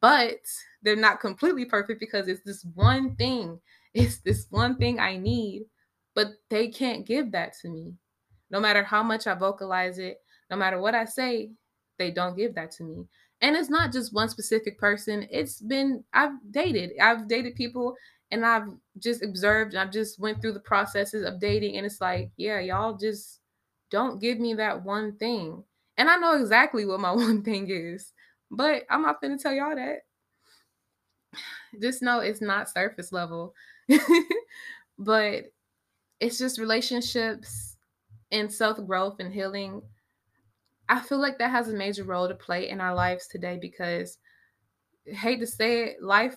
[0.00, 0.38] but
[0.82, 3.60] they're not completely perfect because it's this one thing.
[3.92, 5.64] It's this one thing I need,
[6.14, 7.94] but they can't give that to me.
[8.50, 10.18] No matter how much I vocalize it,
[10.50, 11.50] no matter what I say,
[11.98, 13.06] they don't give that to me.
[13.40, 15.26] And it's not just one specific person.
[15.30, 16.90] It's been I've dated.
[17.00, 17.94] I've dated people
[18.30, 22.30] and I've just observed I've just went through the processes of dating and it's like,
[22.36, 23.40] yeah, y'all just
[23.90, 25.64] don't give me that one thing.
[25.96, 28.12] And I know exactly what my one thing is,
[28.50, 30.00] but I'm not gonna tell y'all that.
[31.80, 33.54] Just know it's not surface level.
[34.98, 35.44] but
[36.18, 37.69] it's just relationships
[38.32, 39.82] and self-growth and healing.
[40.88, 44.18] I feel like that has a major role to play in our lives today because
[45.06, 46.36] hate to say it, life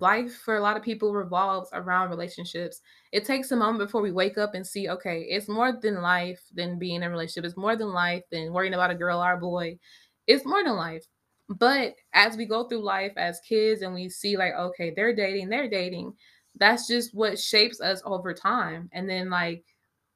[0.00, 2.80] life for a lot of people revolves around relationships.
[3.12, 6.40] It takes a moment before we wake up and see, okay, it's more than life
[6.54, 7.44] than being in a relationship.
[7.44, 9.78] It's more than life than worrying about a girl or a boy.
[10.26, 11.04] It's more than life.
[11.48, 15.48] But as we go through life as kids and we see like, okay, they're dating,
[15.48, 16.14] they're dating,
[16.56, 18.88] that's just what shapes us over time.
[18.92, 19.64] And then like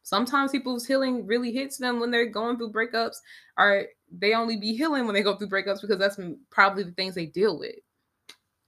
[0.09, 3.17] sometimes people's healing really hits them when they're going through breakups
[3.59, 6.19] or they only be healing when they go through breakups because that's
[6.51, 7.77] probably the things they deal with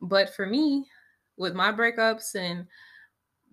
[0.01, 0.87] but for me,
[1.37, 2.67] with my breakups and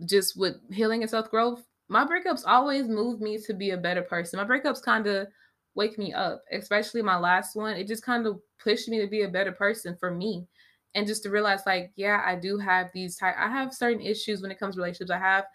[0.06, 4.02] just with healing and self growth, my breakups always move me to be a better
[4.02, 4.38] person.
[4.38, 5.28] My breakups kind of
[5.76, 7.76] wake me up, especially my last one.
[7.76, 10.48] It just kind of pushed me to be a better person for me.
[10.96, 13.36] And just to realize, like, yeah, I do have these type.
[13.38, 15.12] I have certain issues when it comes to relationships.
[15.12, 15.46] I have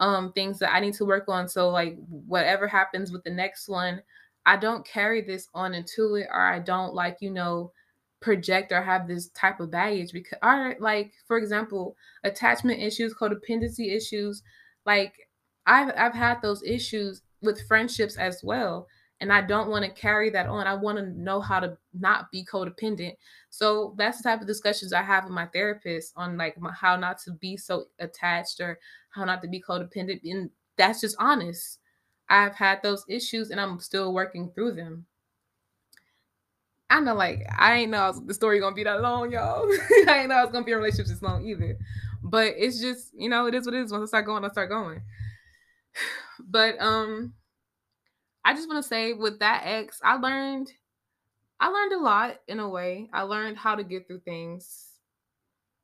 [0.00, 1.48] um things that I need to work on.
[1.48, 4.02] So like, whatever happens with the next one,
[4.46, 7.72] I don't carry this on into it, or I don't like, you know,
[8.20, 13.94] project or have this type of baggage because are like for example attachment issues codependency
[13.94, 14.42] issues
[14.86, 15.28] like
[15.66, 18.86] i've i've had those issues with friendships as well
[19.24, 22.30] and i don't want to carry that on i want to know how to not
[22.30, 23.16] be codependent
[23.48, 27.18] so that's the type of discussions i have with my therapist on like how not
[27.18, 31.78] to be so attached or how not to be codependent and that's just honest
[32.28, 35.06] i've had those issues and i'm still working through them
[36.90, 39.66] I know, like, I ain't know the story gonna be that long, y'all.
[40.06, 41.76] I ain't know it's gonna be in relationships this long either.
[42.22, 43.90] But it's just, you know, it is what it is.
[43.90, 45.00] Once I start going, I start going.
[46.46, 47.32] But um,
[48.44, 50.70] I just want to say with that ex, I learned,
[51.60, 53.08] I learned a lot in a way.
[53.12, 54.90] I learned how to get through things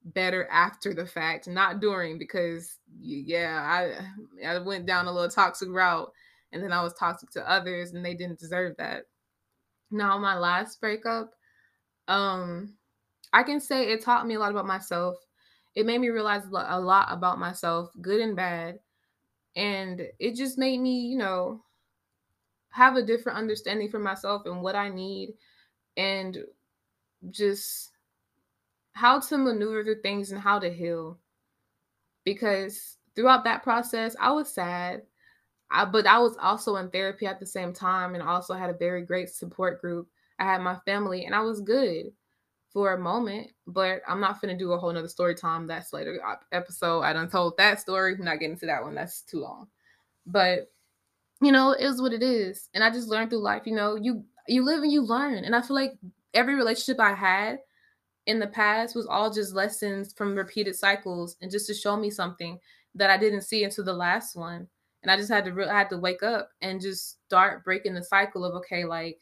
[0.04, 3.60] better after the fact, not during, because yeah,
[4.42, 6.12] I I went down a little toxic route,
[6.52, 9.04] and then I was toxic to others, and they didn't deserve that.
[9.90, 11.32] Now, my last breakup,
[12.08, 12.74] um,
[13.32, 15.16] I can say it taught me a lot about myself.
[15.74, 18.78] It made me realize a lot about myself, good and bad.
[19.56, 21.62] And it just made me, you know,
[22.70, 25.34] have a different understanding for myself and what I need
[25.96, 26.38] and
[27.30, 27.90] just
[28.92, 31.18] how to maneuver through things and how to heal.
[32.24, 35.02] Because throughout that process, I was sad.
[35.70, 38.74] I, but I was also in therapy at the same time and also had a
[38.74, 40.08] very great support group.
[40.38, 42.06] I had my family, and I was good
[42.72, 43.50] for a moment.
[43.66, 45.66] But I'm not gonna do a whole nother story time.
[45.66, 47.02] That's later uh, episode.
[47.02, 48.14] I done told that story.
[48.14, 48.94] I'm not getting to that one.
[48.94, 49.68] That's too long.
[50.26, 50.70] But
[51.40, 52.68] you know, it is what it is.
[52.74, 55.44] And I just learned through life, you know, you you live and you learn.
[55.44, 55.92] And I feel like
[56.34, 57.58] every relationship I had
[58.26, 62.10] in the past was all just lessons from repeated cycles and just to show me
[62.10, 62.58] something
[62.94, 64.68] that I didn't see until the last one.
[65.02, 67.94] And I just had to re- I had to wake up and just start breaking
[67.94, 69.20] the cycle of okay, like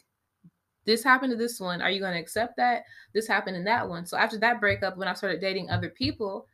[0.84, 1.82] this happened to this one.
[1.82, 2.84] Are you going to accept that?
[3.12, 4.06] This happened in that one.
[4.06, 6.46] So after that breakup, when I started dating other people,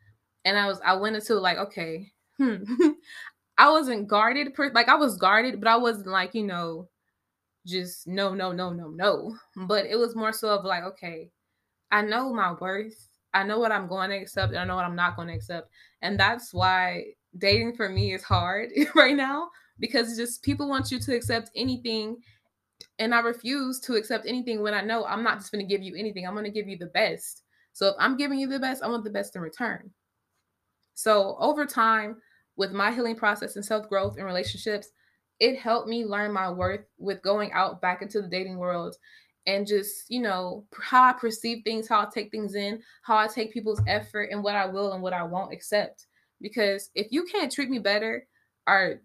[0.45, 2.65] and I was I went into like okay, hmm,
[3.57, 6.89] I wasn't guarded, per, like I was guarded, but I wasn't like, you know,
[7.67, 9.37] just no, no, no, no, no.
[9.57, 11.31] But it was more so of like, okay,
[11.91, 13.09] I know my worth.
[13.33, 15.35] I know what I'm going to accept and I know what I'm not going to
[15.35, 15.69] accept.
[16.03, 17.05] And that's why
[17.39, 19.49] dating for me is hard right now
[19.81, 22.17] because just people want you to accept anything
[22.99, 25.83] and I refuse to accept anything when I know I'm not just going to give
[25.83, 26.27] you anything.
[26.27, 27.43] I'm going to give you the best.
[27.73, 29.91] So if I'm giving you the best, I want the best in return.
[30.95, 32.17] So over time,
[32.57, 34.89] with my healing process and self growth and relationships,
[35.41, 38.97] it helped me learn my worth with going out back into the dating world
[39.47, 43.27] and just, you know, how I perceive things, how I take things in, how I
[43.27, 46.07] take people's effort and what I will and what I won't accept.
[46.41, 48.27] Because if you can't treat me better
[48.67, 49.03] or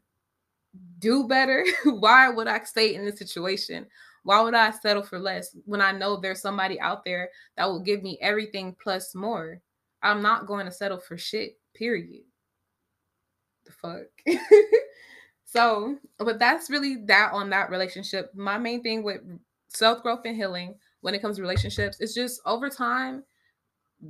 [1.00, 3.86] do better, why would I stay in this situation?
[4.24, 7.80] Why would I settle for less when I know there's somebody out there that will
[7.80, 9.62] give me everything plus more?
[10.04, 12.24] I'm not going to settle for shit, period
[13.70, 14.40] the fuck?
[15.46, 18.32] so, but that's really that on that relationship.
[18.36, 19.22] My main thing with
[19.70, 23.24] self growth and healing when it comes to relationships is just over time,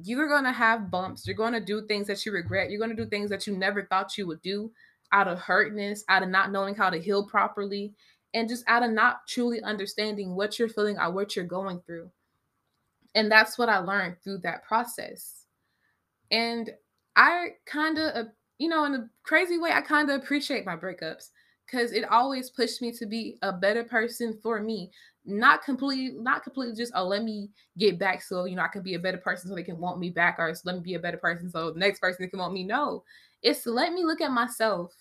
[0.04, 1.26] you're going to have bumps.
[1.26, 2.70] You're going to do things that you regret.
[2.70, 4.72] You're going to do things that you never thought you would do
[5.12, 7.94] out of hurtness, out of not knowing how to heal properly,
[8.34, 12.12] and just out of not truly understanding what you're feeling or what you're going through.
[13.16, 15.46] And that's what I learned through that process.
[16.30, 16.70] And
[17.16, 18.28] I kind of
[18.60, 21.30] you know, in a crazy way, I kind of appreciate my breakups
[21.66, 24.92] because it always pushed me to be a better person for me.
[25.26, 28.82] Not completely, not completely just, oh, let me get back so, you know, I can
[28.82, 31.00] be a better person so they can want me back, or let me be a
[31.00, 32.64] better person so the next person can want me.
[32.64, 33.04] No,
[33.42, 34.94] it's to let me look at myself.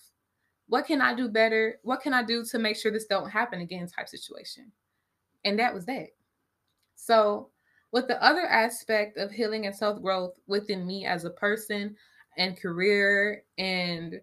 [0.67, 1.79] What can I do better?
[1.83, 4.71] What can I do to make sure this don't happen again type situation?
[5.43, 6.09] And that was that.
[6.95, 7.49] So,
[7.91, 11.95] with the other aspect of healing and self growth within me as a person,
[12.39, 14.19] and career and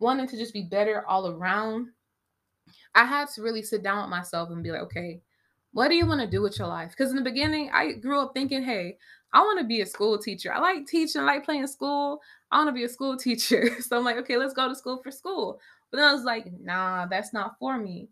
[0.00, 1.88] wanting to just be better all around,
[2.94, 5.20] I had to really sit down with myself and be like, okay,
[5.72, 6.90] what do you want to do with your life?
[6.90, 8.96] Because in the beginning, I grew up thinking, hey,
[9.32, 10.52] I want to be a school teacher.
[10.52, 12.20] I like teaching, I like playing school.
[12.50, 13.80] I want to be a school teacher.
[13.80, 15.60] So I'm like, okay, let's go to school for school.
[15.90, 18.08] But then I was like, nah, that's not for me.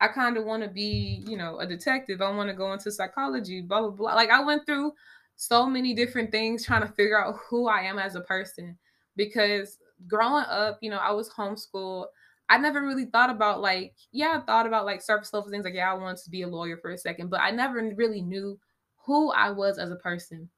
[0.00, 2.22] I kind of want to be, you know, a detective.
[2.22, 4.14] I want to go into psychology, blah, blah, blah.
[4.14, 4.92] Like I went through
[5.36, 8.78] so many different things trying to figure out who I am as a person
[9.16, 12.06] because growing up, you know, I was homeschooled.
[12.48, 15.74] I never really thought about like, yeah, I thought about like surface level things like,
[15.74, 18.58] yeah, I wanted to be a lawyer for a second, but I never really knew
[19.06, 20.48] who I was as a person.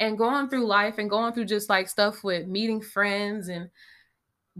[0.00, 3.68] And going through life and going through just like stuff with meeting friends and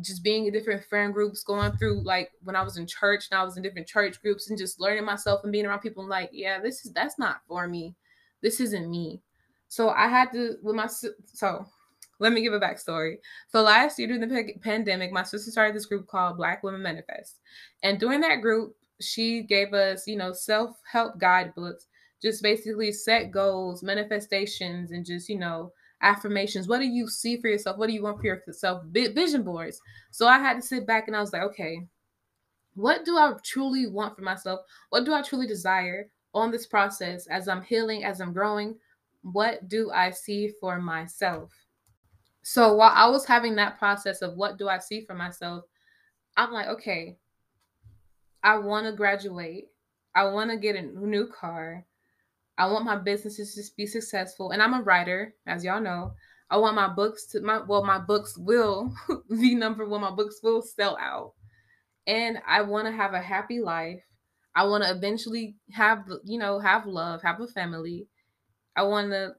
[0.01, 3.39] just being in different friend groups, going through like when I was in church and
[3.39, 6.11] I was in different church groups and just learning myself and being around people and
[6.11, 7.95] like, yeah, this is that's not for me.
[8.43, 9.23] This isn't me.
[9.69, 11.67] So I had to with my so
[12.19, 13.17] let me give a backstory.
[13.49, 17.41] So last year during the pandemic, my sister started this group called Black Women Manifest.
[17.83, 21.87] And during that group, she gave us, you know, self-help guidebooks,
[22.21, 26.67] just basically set goals, manifestations, and just, you know, affirmations.
[26.67, 27.79] What do you see for yourself?
[27.79, 28.83] What do you want for yourself?
[28.91, 29.81] Vision boards.
[30.11, 31.87] So I had to sit back and I was like, okay,
[32.75, 34.61] what do I truly want for myself?
[34.91, 38.77] What do I truly desire on this process as I'm healing, as I'm growing?
[39.23, 41.53] What do I see for myself?
[42.51, 45.65] So while I was having that process of what do I see for myself,
[46.35, 47.19] I'm like, okay,
[48.43, 49.67] I want to graduate.
[50.15, 51.85] I want to get a new car.
[52.57, 54.53] I want my businesses to be successful.
[54.53, 56.13] And I'm a writer, as y'all know.
[56.49, 58.95] I want my books to my well, my books will
[59.29, 61.35] the number one, my books will sell out.
[62.07, 64.01] And I want to have a happy life.
[64.55, 68.09] I want to eventually have, you know, have love, have a family.
[68.75, 69.35] I want to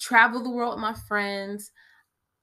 [0.00, 1.70] travel the world with my friends.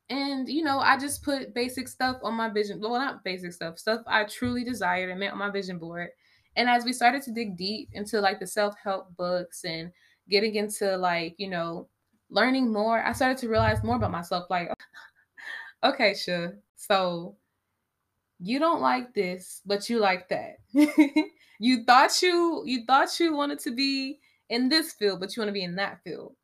[0.10, 2.80] And you know, I just put basic stuff on my vision.
[2.82, 6.10] Well, not basic stuff, stuff I truly desired and meant on my vision board.
[6.56, 9.92] And as we started to dig deep into like the self-help books and
[10.30, 11.88] getting into like, you know,
[12.30, 14.50] learning more, I started to realize more about myself.
[14.50, 14.70] Like,
[15.84, 16.58] okay, sure.
[16.76, 17.36] So
[18.40, 20.58] you don't like this, but you like that.
[21.60, 24.20] you thought you you thought you wanted to be
[24.50, 26.36] in this field, but you want to be in that field.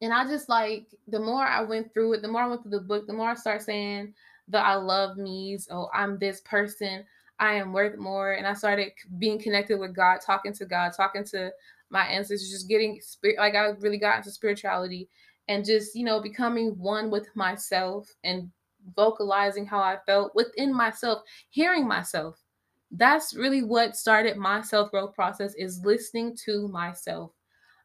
[0.00, 2.72] And I just like the more I went through it, the more I went through
[2.72, 4.14] the book, the more I start saying
[4.48, 5.68] the I love me's.
[5.70, 7.04] Oh, I'm this person.
[7.38, 8.32] I am worth more.
[8.32, 11.50] And I started being connected with God, talking to God, talking to
[11.90, 15.08] my ancestors, just getting spirit like I really got into spirituality
[15.48, 18.50] and just, you know, becoming one with myself and
[18.96, 22.42] vocalizing how I felt within myself, hearing myself.
[22.90, 27.32] That's really what started my self growth process is listening to myself.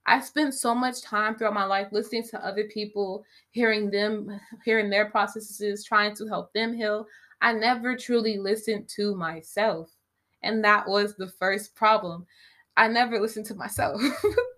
[0.06, 4.90] I spent so much time throughout my life listening to other people, hearing them, hearing
[4.90, 7.08] their processes, trying to help them heal.
[7.42, 9.92] I never truly listened to myself.
[10.42, 12.26] And that was the first problem.
[12.76, 14.02] I never listened to myself.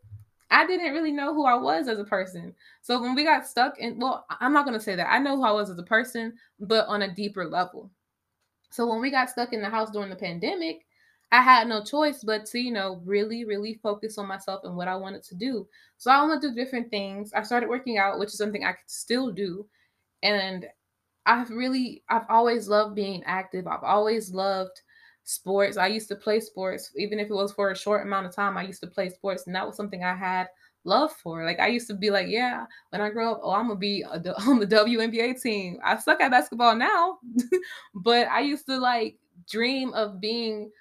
[0.51, 2.55] I didn't really know who I was as a person.
[2.81, 5.12] So when we got stuck in, well, I'm not going to say that.
[5.12, 7.91] I know who I was as a person, but on a deeper level.
[8.71, 10.85] So when we got stuck in the house during the pandemic,
[11.36, 14.88] I had no choice but to, you know, really, really focus on myself and what
[14.88, 15.67] I wanted to do.
[15.98, 17.34] So I to do different things.
[17.34, 19.65] I started working out, which is something I could still do.
[20.24, 20.65] And
[21.26, 23.67] I've really, I've always loved being active.
[23.67, 24.82] I've always loved
[25.26, 25.76] sports.
[25.76, 28.56] I used to play sports, even if it was for a short amount of time.
[28.56, 30.48] I used to play sports, and that was something I had
[30.86, 31.43] love for.
[31.43, 34.06] Like I used to be like, yeah, when I grow up, oh, I'm gonna be
[34.06, 35.80] on the WNBA team.
[35.84, 37.17] I suck at basketball now,
[37.93, 39.17] but I used to like
[39.50, 40.71] dream of being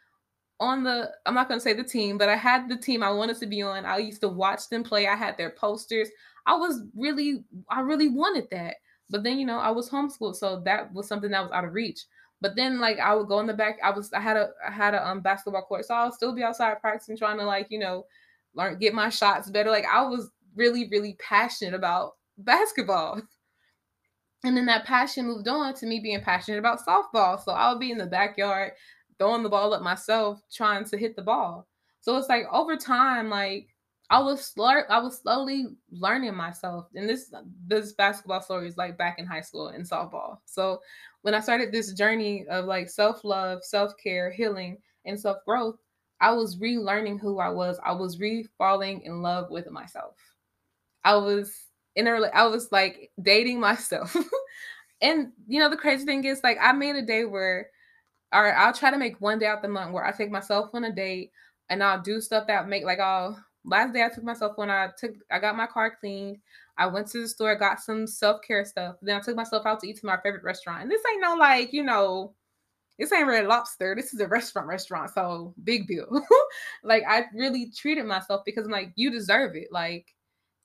[0.61, 3.39] on the I'm not gonna say the team, but I had the team I wanted
[3.41, 3.85] to be on.
[3.85, 5.07] I used to watch them play.
[5.07, 6.09] I had their posters.
[6.47, 8.77] I was really, I really wanted that.
[9.11, 11.73] But then, you know, I was homeschooled, so that was something that was out of
[11.73, 12.01] reach.
[12.41, 13.79] But then, like, I would go in the back.
[13.83, 16.43] I was, I had a, I had a um basketball court, so I'll still be
[16.43, 18.07] outside practicing, trying to like, you know,
[18.55, 19.71] learn, get my shots better.
[19.71, 23.21] Like, I was really, really passionate about basketball.
[24.45, 27.43] And then that passion moved on to me being passionate about softball.
[27.43, 28.73] So I would be in the backyard
[29.19, 31.67] throwing the ball up myself, trying to hit the ball.
[32.01, 33.69] So it's like over time, like
[34.11, 36.87] I was slur- I was slowly learning myself.
[36.95, 37.33] And this
[37.67, 40.39] this basketball story is like back in high school in softball.
[40.45, 40.81] So
[41.23, 45.77] when I started this journey of like self-love, self-care, healing, and self-growth,
[46.21, 47.79] I was relearning who I was.
[47.85, 50.17] I was re-falling in love with myself.
[51.05, 51.55] I was
[51.97, 54.15] in a I was like dating myself.
[55.01, 57.71] and you know the crazy thing is like I made a day where
[58.35, 60.71] all right, I'll try to make one day out the month where I take myself
[60.75, 61.31] on a date
[61.71, 64.91] and I'll do stuff that make like I'll last day I took myself when I
[64.99, 66.39] took I got my car cleaned.
[66.77, 68.97] I went to the store, got some self-care stuff.
[69.01, 70.83] Then I took myself out to eat to my favorite restaurant.
[70.83, 72.35] And this ain't no like, you know,
[72.99, 73.95] this ain't Red Lobster.
[73.95, 75.13] This is a restaurant restaurant.
[75.15, 76.09] So big deal.
[76.83, 79.69] like I really treated myself because I'm like, you deserve it.
[79.71, 80.13] Like,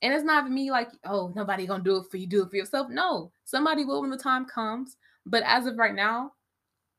[0.02, 2.56] and it's not me like, oh, nobody gonna do it for you, do it for
[2.56, 2.88] yourself.
[2.90, 4.96] No, somebody will when the time comes.
[5.24, 6.32] But as of right now,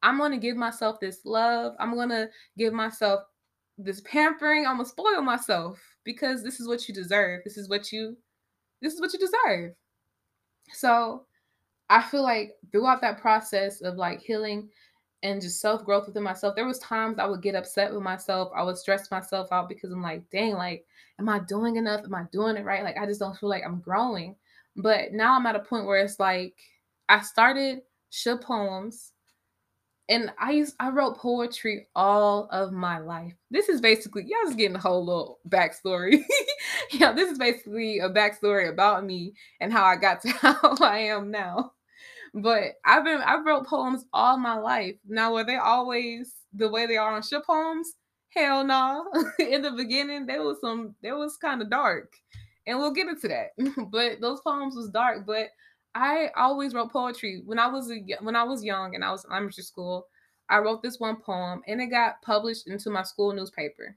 [0.04, 1.74] I'm going to give myself this love.
[1.80, 3.22] I'm going to give myself
[3.78, 4.66] this pampering.
[4.66, 7.42] I'm going to spoil myself because this is what you deserve.
[7.44, 8.18] This is what you
[8.82, 9.74] this is what you deserve.
[10.74, 11.26] So,
[11.90, 14.70] I feel like throughout that process of like healing
[15.24, 18.50] and just self-growth within myself, there was times I would get upset with myself.
[18.56, 20.86] I would stress myself out because I'm like, "Dang, like
[21.20, 22.02] am I doing enough?
[22.06, 22.84] Am I doing it right?
[22.84, 24.36] Like I just don't feel like I'm growing."
[24.78, 26.56] But now I'm at a point where it's like
[27.10, 29.12] I started Shub Poems
[30.12, 33.34] and I used I wrote poetry all of my life.
[33.50, 36.24] This is basically y'all just getting a whole little backstory.
[36.92, 40.98] yeah, this is basically a backstory about me and how I got to how I
[41.00, 41.72] am now.
[42.34, 44.96] But I've been I've wrote poems all my life.
[45.08, 47.94] Now were they always the way they are on ship Poems?
[48.36, 49.06] Hell no.
[49.14, 49.32] Nah.
[49.40, 52.14] In the beginning, there was some there was kind of dark.
[52.68, 53.52] And we'll get into that.
[53.92, 55.48] but those poems was dark, but
[55.94, 59.26] I always wrote poetry when I was a, when I was young and I was
[59.26, 60.08] in elementary school.
[60.50, 63.96] I wrote this one poem and it got published into my school newspaper.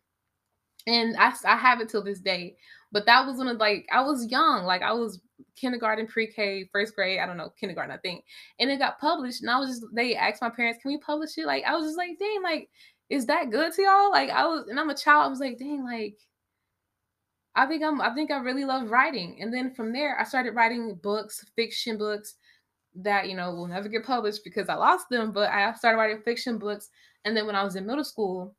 [0.87, 2.57] And I, I have it till this day.
[2.93, 5.21] But that was when of like I was young, like I was
[5.57, 8.25] kindergarten, pre-K, first grade, I don't know, kindergarten, I think.
[8.61, 11.37] And it got published, and I was just they asked my parents, "Can we publish
[11.37, 12.69] it?" Like I was just like, "Dang, like
[13.11, 15.25] is that good to y'all?" Like I was, and I'm a child.
[15.25, 16.19] I was like, "Dang, like
[17.57, 19.39] I think I'm I think I really love writing.
[19.41, 22.35] And then from there I started writing books, fiction books
[22.97, 26.23] that, you know, will never get published because I lost them, but I started writing
[26.23, 26.91] fiction books.
[27.25, 28.55] And then when I was in middle school,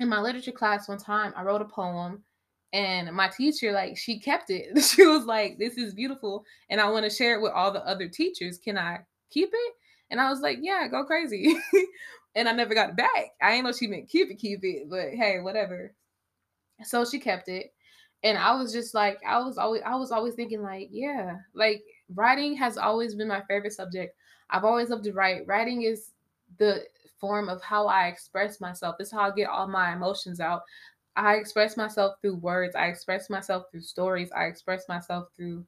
[0.00, 2.24] in my literature class one time, I wrote a poem
[2.72, 4.78] and my teacher like she kept it.
[4.82, 7.86] She was like, "This is beautiful and I want to share it with all the
[7.86, 8.58] other teachers.
[8.58, 9.00] Can I
[9.30, 9.74] keep it?"
[10.10, 11.56] And I was like, "Yeah, go crazy."
[12.36, 13.32] and I never got it back.
[13.42, 15.94] I ain't know she meant keep it, keep it, but hey, whatever.
[16.84, 17.72] So she kept it
[18.24, 21.84] and I was just like, I was always, I was always thinking like, yeah, like
[22.14, 24.16] writing has always been my favorite subject.
[24.48, 25.46] I've always loved to write.
[25.46, 26.12] Writing is
[26.58, 26.84] the
[27.20, 28.96] form of how I express myself.
[28.98, 30.62] Is how I get all my emotions out.
[31.16, 32.74] I express myself through words.
[32.74, 34.32] I express myself through stories.
[34.34, 35.66] I express myself through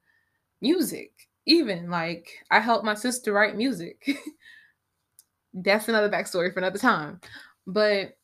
[0.63, 1.13] music.
[1.45, 4.17] Even like I helped my sister write music.
[5.55, 7.21] That's another backstory for another time.
[7.67, 8.17] But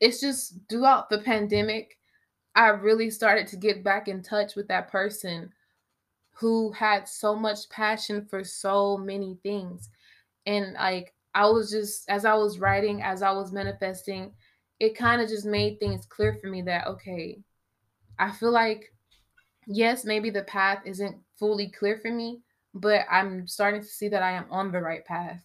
[0.00, 1.98] it's just throughout the pandemic,
[2.54, 5.52] I really started to get back in touch with that person
[6.32, 9.90] who had so much passion for so many things.
[10.46, 14.32] And like I was just as I was writing, as I was manifesting,
[14.80, 17.42] it kind of just made things clear for me that okay,
[18.18, 18.92] I feel like
[19.66, 22.42] yes, maybe the path isn't fully clear for me,
[22.74, 25.42] but I'm starting to see that I am on the right path.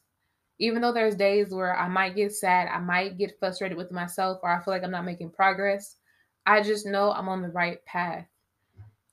[0.60, 4.39] Even though there's days where I might get sad, I might get frustrated with myself,
[4.43, 5.97] or I feel like I'm not making progress,
[6.49, 8.25] I just know I'm on the right path.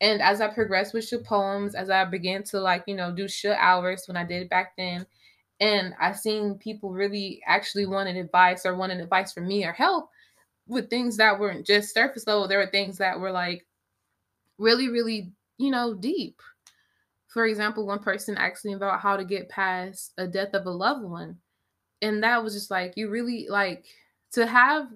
[0.00, 3.28] And as I progressed with Sh poems, as I began to like, you know, do
[3.28, 5.04] Sh hours when I did it back then,
[5.60, 10.08] and I seen people really actually wanted advice or wanted advice from me or help
[10.66, 12.48] with things that weren't just surface level.
[12.48, 13.66] There were things that were like
[14.56, 16.40] really, really, you know, deep.
[17.28, 20.70] For example, one person asked me about how to get past a death of a
[20.70, 21.36] loved one.
[22.00, 23.84] And that was just like, you really like
[24.32, 24.88] to have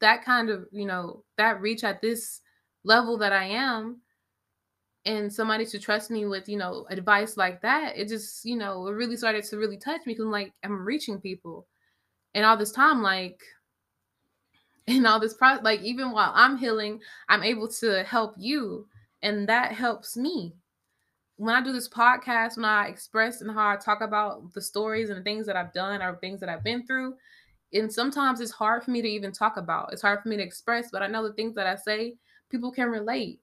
[0.00, 2.40] that kind of, you know, that reach at this
[2.84, 4.00] level that I am
[5.06, 7.96] and somebody to trust me with, you know, advice like that.
[7.96, 11.20] It just, you know, it really started to really touch me because like, I'm reaching
[11.20, 11.66] people.
[12.34, 13.40] And all this time, like,
[14.86, 18.86] and all this process, like even while I'm healing, I'm able to help you,
[19.22, 20.54] and that helps me.
[21.36, 25.10] When I do this podcast, when I express and how I talk about the stories
[25.10, 27.14] and the things that I've done or things that I've been through,
[27.74, 29.92] and sometimes it's hard for me to even talk about.
[29.92, 32.14] It's hard for me to express, but I know the things that I say,
[32.50, 33.40] people can relate.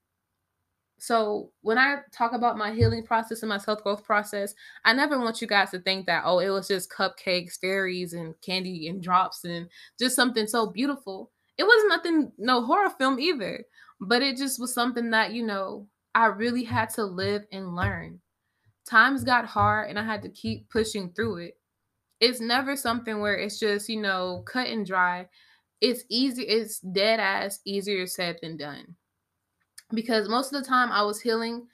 [0.99, 4.53] So when I talk about my healing process and my self growth process,
[4.85, 8.35] I never want you guys to think that oh, it was just cupcakes, fairies, and
[8.41, 9.67] candy and drops and
[9.99, 11.31] just something so beautiful.
[11.57, 13.63] It was nothing, no horror film either,
[13.99, 18.21] but it just was something that you know I really had to live and learn.
[18.87, 21.57] Times got hard, and I had to keep pushing through it.
[22.21, 25.27] It's never something where it's just you know cut and dry.
[25.81, 26.43] It's easy.
[26.43, 28.95] It's dead ass easier said than done
[29.93, 31.67] because most of the time I was healing,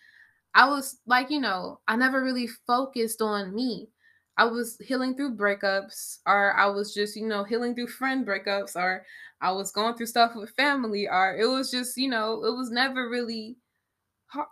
[0.54, 3.90] I was like, you know, I never really focused on me.
[4.38, 8.76] I was healing through breakups, or I was just, you know, healing through friend breakups,
[8.76, 9.06] or
[9.42, 12.70] I was going through stuff with family, or it was just, you know, it was
[12.72, 13.58] never really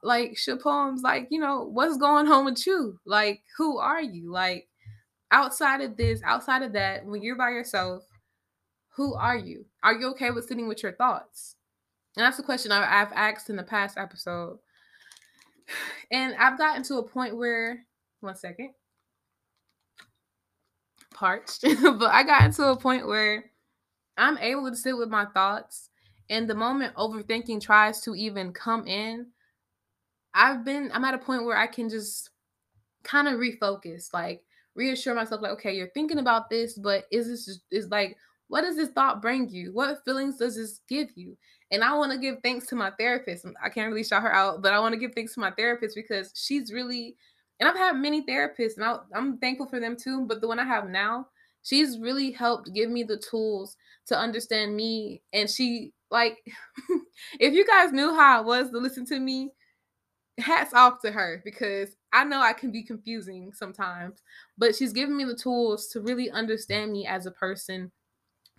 [0.04, 3.00] like shit poems, like, you know, what's going on with you?
[3.06, 4.32] Like, who are you?
[4.32, 4.68] Like,
[5.32, 8.04] outside of this, outside of that, when you're by yourself,
[8.96, 9.66] who are you?
[9.84, 11.56] Are you okay with sitting with your thoughts?
[12.16, 14.60] And that's a question I've asked in the past episode.
[16.12, 17.86] And I've gotten to a point where,
[18.20, 18.70] one second,
[21.12, 23.46] parched, but I got into a point where
[24.16, 25.90] I'm able to sit with my thoughts.
[26.30, 29.28] And the moment overthinking tries to even come in,
[30.36, 32.30] I've been, I'm at a point where I can just
[33.04, 34.44] kind of refocus, like
[34.76, 38.18] reassure myself, like, okay, you're thinking about this, but is this, is like,
[38.48, 39.74] what does this thought bring you?
[39.74, 41.38] What feelings does this give you?
[41.72, 43.46] And I want to give thanks to my therapist.
[43.64, 45.96] I can't really shout her out, but I want to give thanks to my therapist
[45.96, 47.16] because she's really,
[47.60, 50.26] and I've had many therapists and I, I'm thankful for them too.
[50.28, 51.28] But the one I have now,
[51.64, 55.24] she's really helped give me the tools to understand me.
[55.34, 56.38] And she, like,
[57.40, 59.50] if you guys knew how I was to listen to me,
[60.38, 64.22] hats off to her because I know I can be confusing sometimes,
[64.58, 67.92] but she's given me the tools to really understand me as a person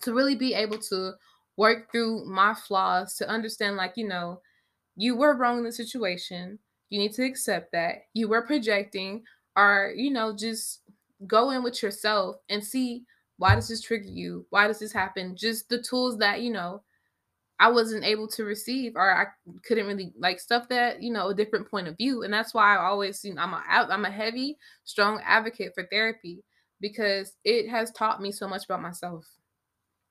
[0.02, 1.12] to really be able to
[1.56, 4.42] work through my flaws, to understand, like, you know,
[4.94, 6.58] you were wrong in the situation.
[6.90, 8.06] You need to accept that.
[8.12, 9.24] You were projecting,
[9.56, 10.82] or, you know, just
[11.26, 13.04] go in with yourself and see
[13.38, 14.46] why does this trigger you?
[14.50, 15.34] Why does this happen?
[15.36, 16.82] Just the tools that, you know,
[17.58, 19.26] I wasn't able to receive or I
[19.64, 22.22] couldn't really like stuff that, you know, a different point of view.
[22.22, 25.86] And that's why I always, you know, I'm a I'm a heavy, strong advocate for
[25.90, 26.42] therapy
[26.80, 29.26] because it has taught me so much about myself.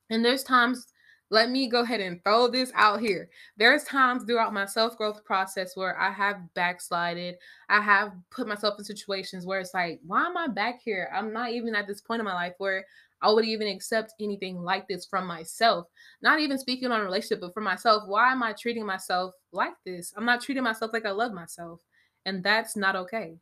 [0.10, 0.88] And there's times,
[1.32, 3.30] let me go ahead and throw this out here.
[3.58, 7.36] There's times throughout my self growth process where I have backslided.
[7.70, 11.10] I have put myself in situations where it's like, why am I back here?
[11.14, 12.86] I'm not even at this point in my life where
[13.26, 15.88] I would even accept anything like this from myself.
[16.22, 18.04] Not even speaking on a relationship, but for myself.
[18.06, 20.14] Why am I treating myself like this?
[20.16, 21.80] I'm not treating myself like I love myself.
[22.28, 23.40] And that's not okay.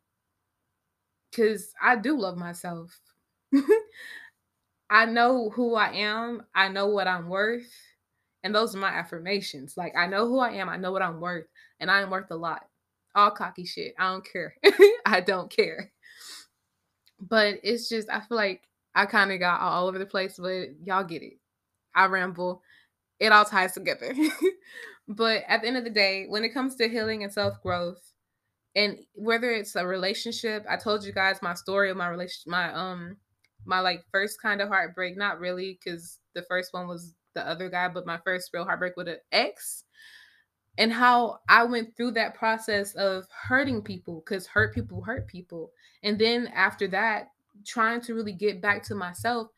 [1.30, 2.98] Because I do love myself.
[4.90, 6.44] I know who I am.
[6.54, 7.70] I know what I'm worth.
[8.42, 9.76] And those are my affirmations.
[9.76, 10.70] Like, I know who I am.
[10.70, 11.44] I know what I'm worth.
[11.78, 12.64] And I am worth a lot.
[13.14, 13.94] All cocky shit.
[13.98, 14.54] I don't care.
[15.04, 15.92] I don't care.
[17.20, 18.62] But it's just, I feel like
[18.94, 21.34] I kind of got all over the place, but y'all get it.
[21.94, 22.62] I ramble.
[23.20, 24.14] it all ties together.
[25.08, 28.12] but at the end of the day, when it comes to healing and self growth,
[28.76, 32.72] and whether it's a relationship, I told you guys my story of my relation, my
[32.72, 33.16] um,
[33.64, 35.16] my like first kind of heartbreak.
[35.16, 38.96] Not really, because the first one was the other guy, but my first real heartbreak
[38.96, 39.84] with an ex
[40.78, 45.70] and how I went through that process of hurting people because hurt people hurt people.
[46.02, 47.28] And then after that,
[47.66, 49.48] trying to really get back to myself.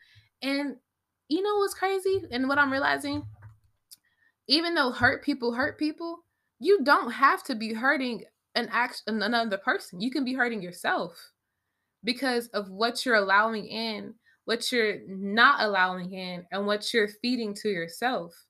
[0.42, 0.76] And
[1.28, 2.22] you know what's crazy?
[2.30, 3.24] And what I'm realizing,
[4.48, 6.24] even though hurt people hurt people,
[6.58, 8.24] you don't have to be hurting
[8.54, 10.00] an act another person.
[10.00, 11.32] You can be hurting yourself
[12.04, 17.54] because of what you're allowing in, what you're not allowing in, and what you're feeding
[17.54, 18.46] to yourself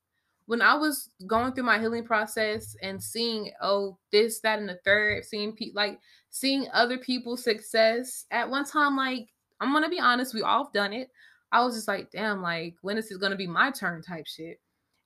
[0.47, 4.79] when I was going through my healing process and seeing, oh, this, that, and the
[4.83, 9.27] third, seeing people like seeing other people's success at one time, like,
[9.59, 11.09] I'm gonna be honest, we all have done it.
[11.51, 14.59] I was just like, damn, like, when is it gonna be my turn type shit?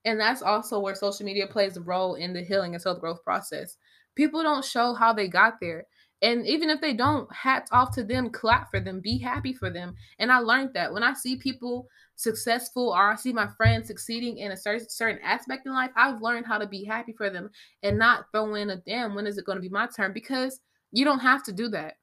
[0.06, 3.24] And that's also where social media plays a role in the healing and self growth
[3.24, 3.78] process.
[4.16, 5.86] People don't show how they got there.
[6.24, 9.72] And even if they don't, hats off to them, clap for them, be happy for
[9.72, 9.96] them.
[10.20, 14.38] And I learned that when I see people successful or I see my friends succeeding
[14.38, 17.50] in a certain, certain aspect in life, I've learned how to be happy for them
[17.82, 20.14] and not throw in a damn, when is it going to be my turn?
[20.14, 20.60] Because
[20.92, 21.96] you don't have to do that.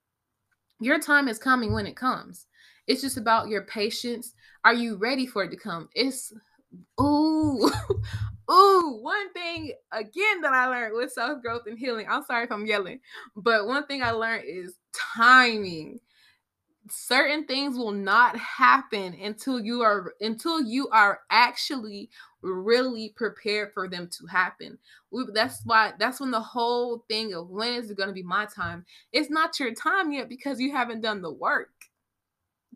[0.81, 2.47] Your time is coming when it comes.
[2.87, 4.35] It's just about your patience.
[4.65, 5.89] Are you ready for it to come?
[5.95, 6.33] It's
[7.01, 7.71] ooh,
[8.51, 12.07] ooh, one thing again that I learned with self growth and healing.
[12.09, 13.01] I'm sorry if I'm yelling,
[13.37, 14.75] but one thing I learned is
[15.17, 16.01] timing
[16.91, 22.11] certain things will not happen until you are until you are actually
[22.43, 24.79] really prepared for them to happen.
[25.11, 28.23] We, that's why that's when the whole thing of when is it going to be
[28.23, 28.85] my time?
[29.13, 31.71] It's not your time yet because you haven't done the work.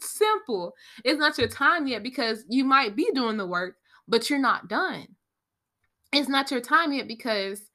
[0.00, 0.74] Simple.
[1.04, 3.76] It's not your time yet because you might be doing the work,
[4.08, 5.06] but you're not done.
[6.12, 7.70] It's not your time yet because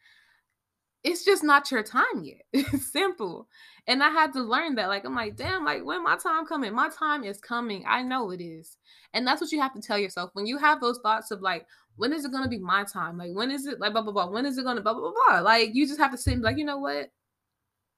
[1.03, 2.65] it's just not your time yet.
[2.81, 3.47] Simple.
[3.87, 4.89] And I had to learn that.
[4.89, 6.73] Like, I'm like, damn, like, when my time coming?
[6.73, 7.85] My time is coming.
[7.87, 8.77] I know it is.
[9.13, 10.31] And that's what you have to tell yourself.
[10.33, 11.65] When you have those thoughts of like,
[11.95, 13.17] when is it gonna be my time?
[13.17, 14.29] Like, when is it like blah blah blah?
[14.29, 15.39] When is it gonna blah blah blah?
[15.39, 17.11] Like, you just have to sit and be like, you know what?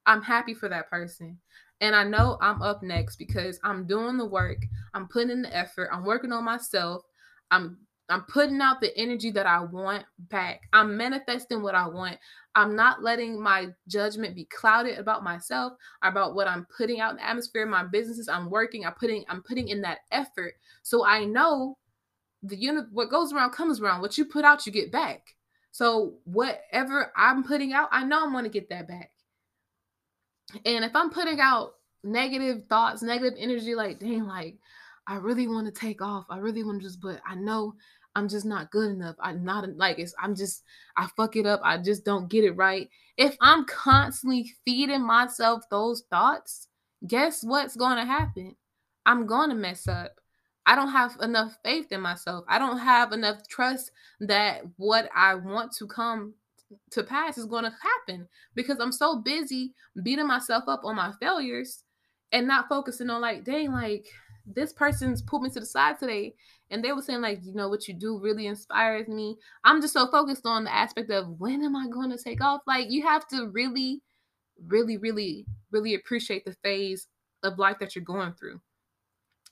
[0.06, 1.38] I'm happy for that person.
[1.82, 4.58] And I know I'm up next because I'm doing the work,
[4.94, 7.04] I'm putting in the effort, I'm working on myself,
[7.52, 7.78] I'm
[8.10, 10.62] I'm putting out the energy that I want back.
[10.74, 12.18] I'm manifesting what I want.
[12.56, 17.18] I'm not letting my judgment be clouded about myself, about what I'm putting out in
[17.18, 18.28] the atmosphere, my businesses.
[18.28, 18.86] I'm working.
[18.86, 20.56] I'm putting I'm putting in that effort.
[20.82, 21.78] So I know
[22.44, 24.02] the unit what goes around comes around.
[24.02, 25.36] What you put out, you get back.
[25.72, 29.12] So whatever I'm putting out, I know I'm going to get that back.
[30.66, 34.58] And if I'm putting out negative thoughts, negative energy, like dang, like
[35.06, 36.26] I really want to take off.
[36.30, 37.76] I really want to just, but I know
[38.20, 39.16] I'm just not good enough.
[39.22, 40.64] I'm not like it's I'm just
[40.98, 41.62] I fuck it up.
[41.64, 42.90] I just don't get it right.
[43.16, 46.68] If I'm constantly feeding myself those thoughts,
[47.08, 48.58] guess what's going to happen?
[49.06, 50.16] I'm going to mess up.
[50.66, 52.44] I don't have enough faith in myself.
[52.50, 56.34] I don't have enough trust that what I want to come
[56.92, 61.14] to pass is going to happen because I'm so busy beating myself up on my
[61.22, 61.84] failures
[62.34, 64.08] and not focusing on like, dang, like
[64.46, 66.36] this person's pulled me to the side today
[66.72, 69.38] and they were saying like you know what you do really inspires me.
[69.64, 72.62] I'm just so focused on the aspect of when am i going to take off?
[72.68, 74.02] Like you have to really
[74.68, 77.08] really really really appreciate the phase
[77.44, 78.60] of life that you're going through.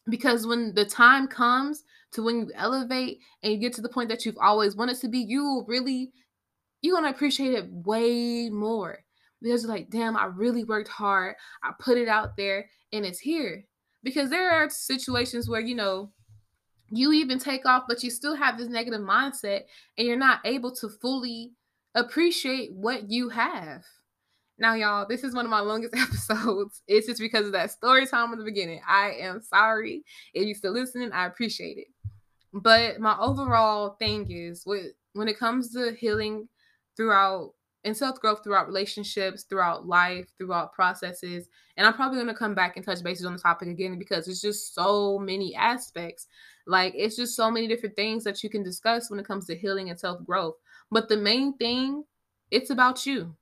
[0.09, 4.09] Because when the time comes to when you elevate and you get to the point
[4.09, 6.11] that you've always wanted to be you really
[6.82, 8.99] you're going to appreciate it way more.
[9.41, 11.36] Because you're like damn i really worked hard.
[11.63, 13.63] I put it out there and it's here.
[14.03, 16.11] Because there are situations where you know
[16.90, 19.64] you even take off but you still have this negative mindset
[19.98, 21.52] and you're not able to fully
[21.96, 23.84] appreciate what you have
[24.58, 28.06] now y'all this is one of my longest episodes it's just because of that story
[28.06, 31.88] time in the beginning i am sorry if you're still listening i appreciate it
[32.54, 36.48] but my overall thing is with when it comes to healing
[36.96, 41.48] throughout and self growth throughout relationships, throughout life, throughout processes.
[41.78, 44.28] And I'm probably going to come back and touch bases on the topic again because
[44.28, 46.28] it's just so many aspects.
[46.68, 49.55] Like, it's just so many different things that you can discuss when it comes to
[49.55, 50.55] healing and self growth.
[50.91, 52.03] But the main thing,
[52.51, 53.36] it's about you.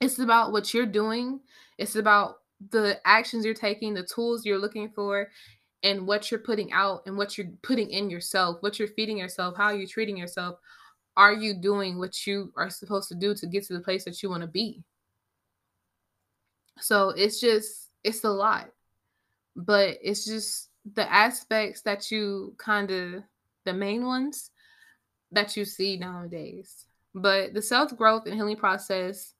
[0.00, 1.40] It's about what you're doing.
[1.78, 2.36] It's about
[2.70, 5.28] the actions you're taking, the tools you're looking for,
[5.82, 9.56] and what you're putting out and what you're putting in yourself, what you're feeding yourself,
[9.56, 10.58] how you're treating yourself
[11.16, 14.22] are you doing what you are supposed to do to get to the place that
[14.22, 14.82] you want to be?
[16.78, 18.68] So it's just, it's a lot.
[19.54, 23.22] But it's just the aspects that you kind of,
[23.64, 24.50] the main ones,
[25.32, 26.86] that you see nowadays.
[27.14, 29.34] But the self growth and healing process,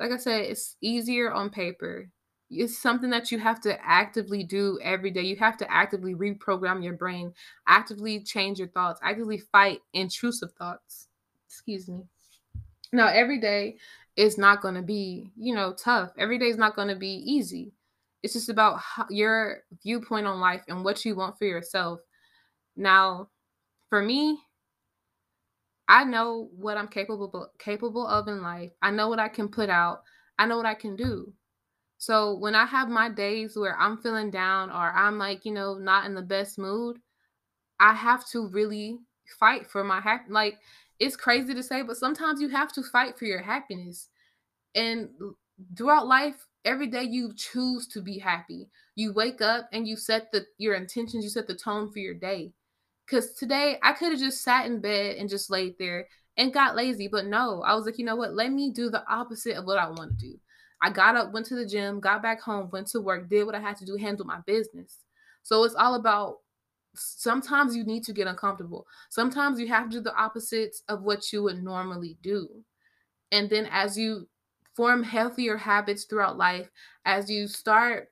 [0.00, 2.08] like I said, it's easier on paper.
[2.50, 5.22] It's something that you have to actively do every day.
[5.22, 7.32] You have to actively reprogram your brain,
[7.66, 11.08] actively change your thoughts, actively fight intrusive thoughts.
[11.46, 12.02] Excuse me.
[12.92, 13.76] Now, every day
[14.16, 16.10] is not going to be, you know, tough.
[16.18, 17.72] Every day is not going to be easy.
[18.22, 22.00] It's just about how, your viewpoint on life and what you want for yourself.
[22.76, 23.28] Now,
[23.88, 24.38] for me,
[25.88, 28.70] I know what I'm capable capable of in life.
[28.80, 30.02] I know what I can put out.
[30.38, 31.32] I know what I can do.
[31.98, 35.74] So when I have my days where I'm feeling down or I'm like, you know,
[35.74, 36.98] not in the best mood,
[37.78, 38.98] I have to really
[39.38, 40.58] fight for my happy like
[40.98, 44.08] it's crazy to say, but sometimes you have to fight for your happiness.
[44.74, 45.10] And
[45.76, 48.68] throughout life, every day you choose to be happy.
[48.94, 52.14] You wake up and you set the your intentions, you set the tone for your
[52.14, 52.52] day.
[53.08, 56.06] Cause today I could have just sat in bed and just laid there
[56.36, 58.34] and got lazy, but no, I was like, you know what?
[58.34, 60.38] Let me do the opposite of what I want to do.
[60.80, 63.54] I got up, went to the gym, got back home, went to work, did what
[63.54, 64.98] I had to do, handle my business.
[65.42, 66.38] So it's all about
[66.94, 68.86] sometimes you need to get uncomfortable.
[69.10, 72.48] Sometimes you have to do the opposites of what you would normally do.
[73.30, 74.28] And then as you
[74.76, 76.68] form healthier habits throughout life,
[77.04, 78.08] as you start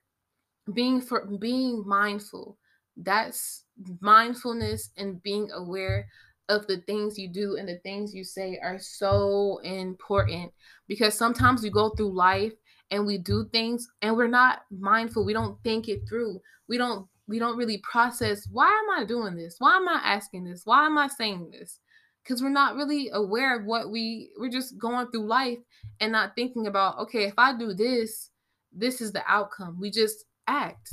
[0.73, 2.59] being for being mindful,
[2.97, 3.65] that's
[4.01, 6.07] mindfulness and being aware
[6.49, 10.53] of the things you do and the things you say are so important
[10.89, 12.53] because sometimes we go through life
[12.91, 15.25] and we do things and we're not mindful.
[15.25, 16.41] We don't think it through.
[16.69, 19.57] We don't we don't really process why am I doing this?
[19.59, 20.63] Why am I asking this?
[20.65, 21.79] Why am I saying this?
[22.23, 25.59] Because we're not really aware of what we we're just going through life
[26.01, 28.31] and not thinking about, okay, if I do this,
[28.73, 29.79] this is the outcome.
[29.81, 30.91] We just act.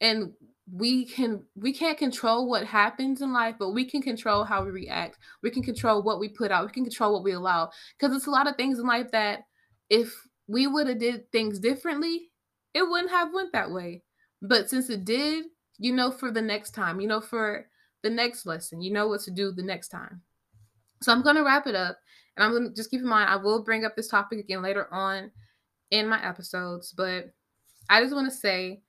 [0.00, 0.32] And
[0.70, 4.70] we can we can't control what happens in life, but we can control how we
[4.70, 5.18] react.
[5.42, 6.66] We can control what we put out.
[6.66, 7.70] We can control what we allow.
[7.98, 9.40] Because it's a lot of things in life that
[9.90, 10.14] if
[10.46, 12.30] we would have did things differently,
[12.74, 14.02] it wouldn't have went that way.
[14.40, 15.44] But since it did,
[15.78, 17.66] you know for the next time, you know for
[18.02, 20.22] the next lesson, you know what to do the next time.
[21.02, 21.98] So I'm going to wrap it up.
[22.36, 24.62] And I'm going to just keep in mind, I will bring up this topic again
[24.62, 25.30] later on
[25.90, 26.92] in my episodes.
[26.96, 27.26] But
[27.90, 28.82] I just want to say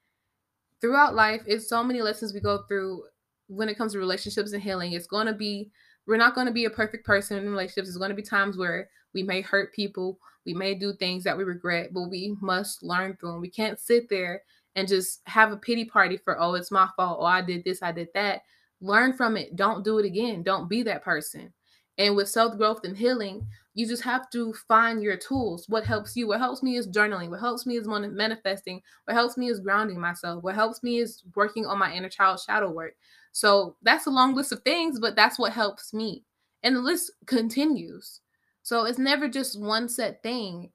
[0.79, 3.03] throughout life, it's so many lessons we go through
[3.47, 4.93] when it comes to relationships and healing.
[4.93, 5.71] It's going to be,
[6.07, 7.87] we're not going to be a perfect person in relationships.
[7.87, 10.19] There's going to be times where we may hurt people.
[10.45, 13.41] We may do things that we regret, but we must learn through them.
[13.41, 14.43] We can't sit there
[14.75, 17.19] and just have a pity party for, oh, it's my fault.
[17.21, 18.41] Oh, I did this, I did that.
[18.83, 19.55] Learn from it.
[19.55, 20.43] Don't do it again.
[20.43, 21.53] Don't be that person.
[21.97, 25.69] And with self growth and healing, you just have to find your tools.
[25.69, 26.27] What helps you?
[26.27, 27.29] What helps me is journaling.
[27.29, 28.81] What helps me is manifesting.
[29.05, 30.43] What helps me is grounding myself.
[30.43, 32.95] What helps me is working on my inner child shadow work.
[33.31, 36.25] So that's a long list of things, but that's what helps me.
[36.61, 38.19] And the list continues.
[38.63, 40.71] So it's never just one set thing.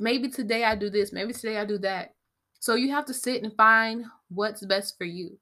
[0.00, 2.14] Maybe today I do this, maybe today I do that.
[2.58, 5.38] So you have to sit and find what's best for you.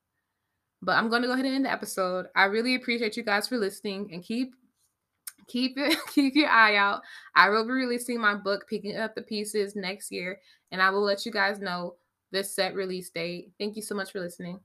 [0.82, 2.26] But I'm going to go ahead and end the episode.
[2.34, 4.54] I really appreciate you guys for listening and keep
[5.46, 7.02] keep it keep your eye out.
[7.34, 10.38] I will be releasing my book Picking Up the Pieces next year
[10.70, 11.96] and I will let you guys know
[12.32, 13.52] the set release date.
[13.58, 14.60] Thank you so much for listening.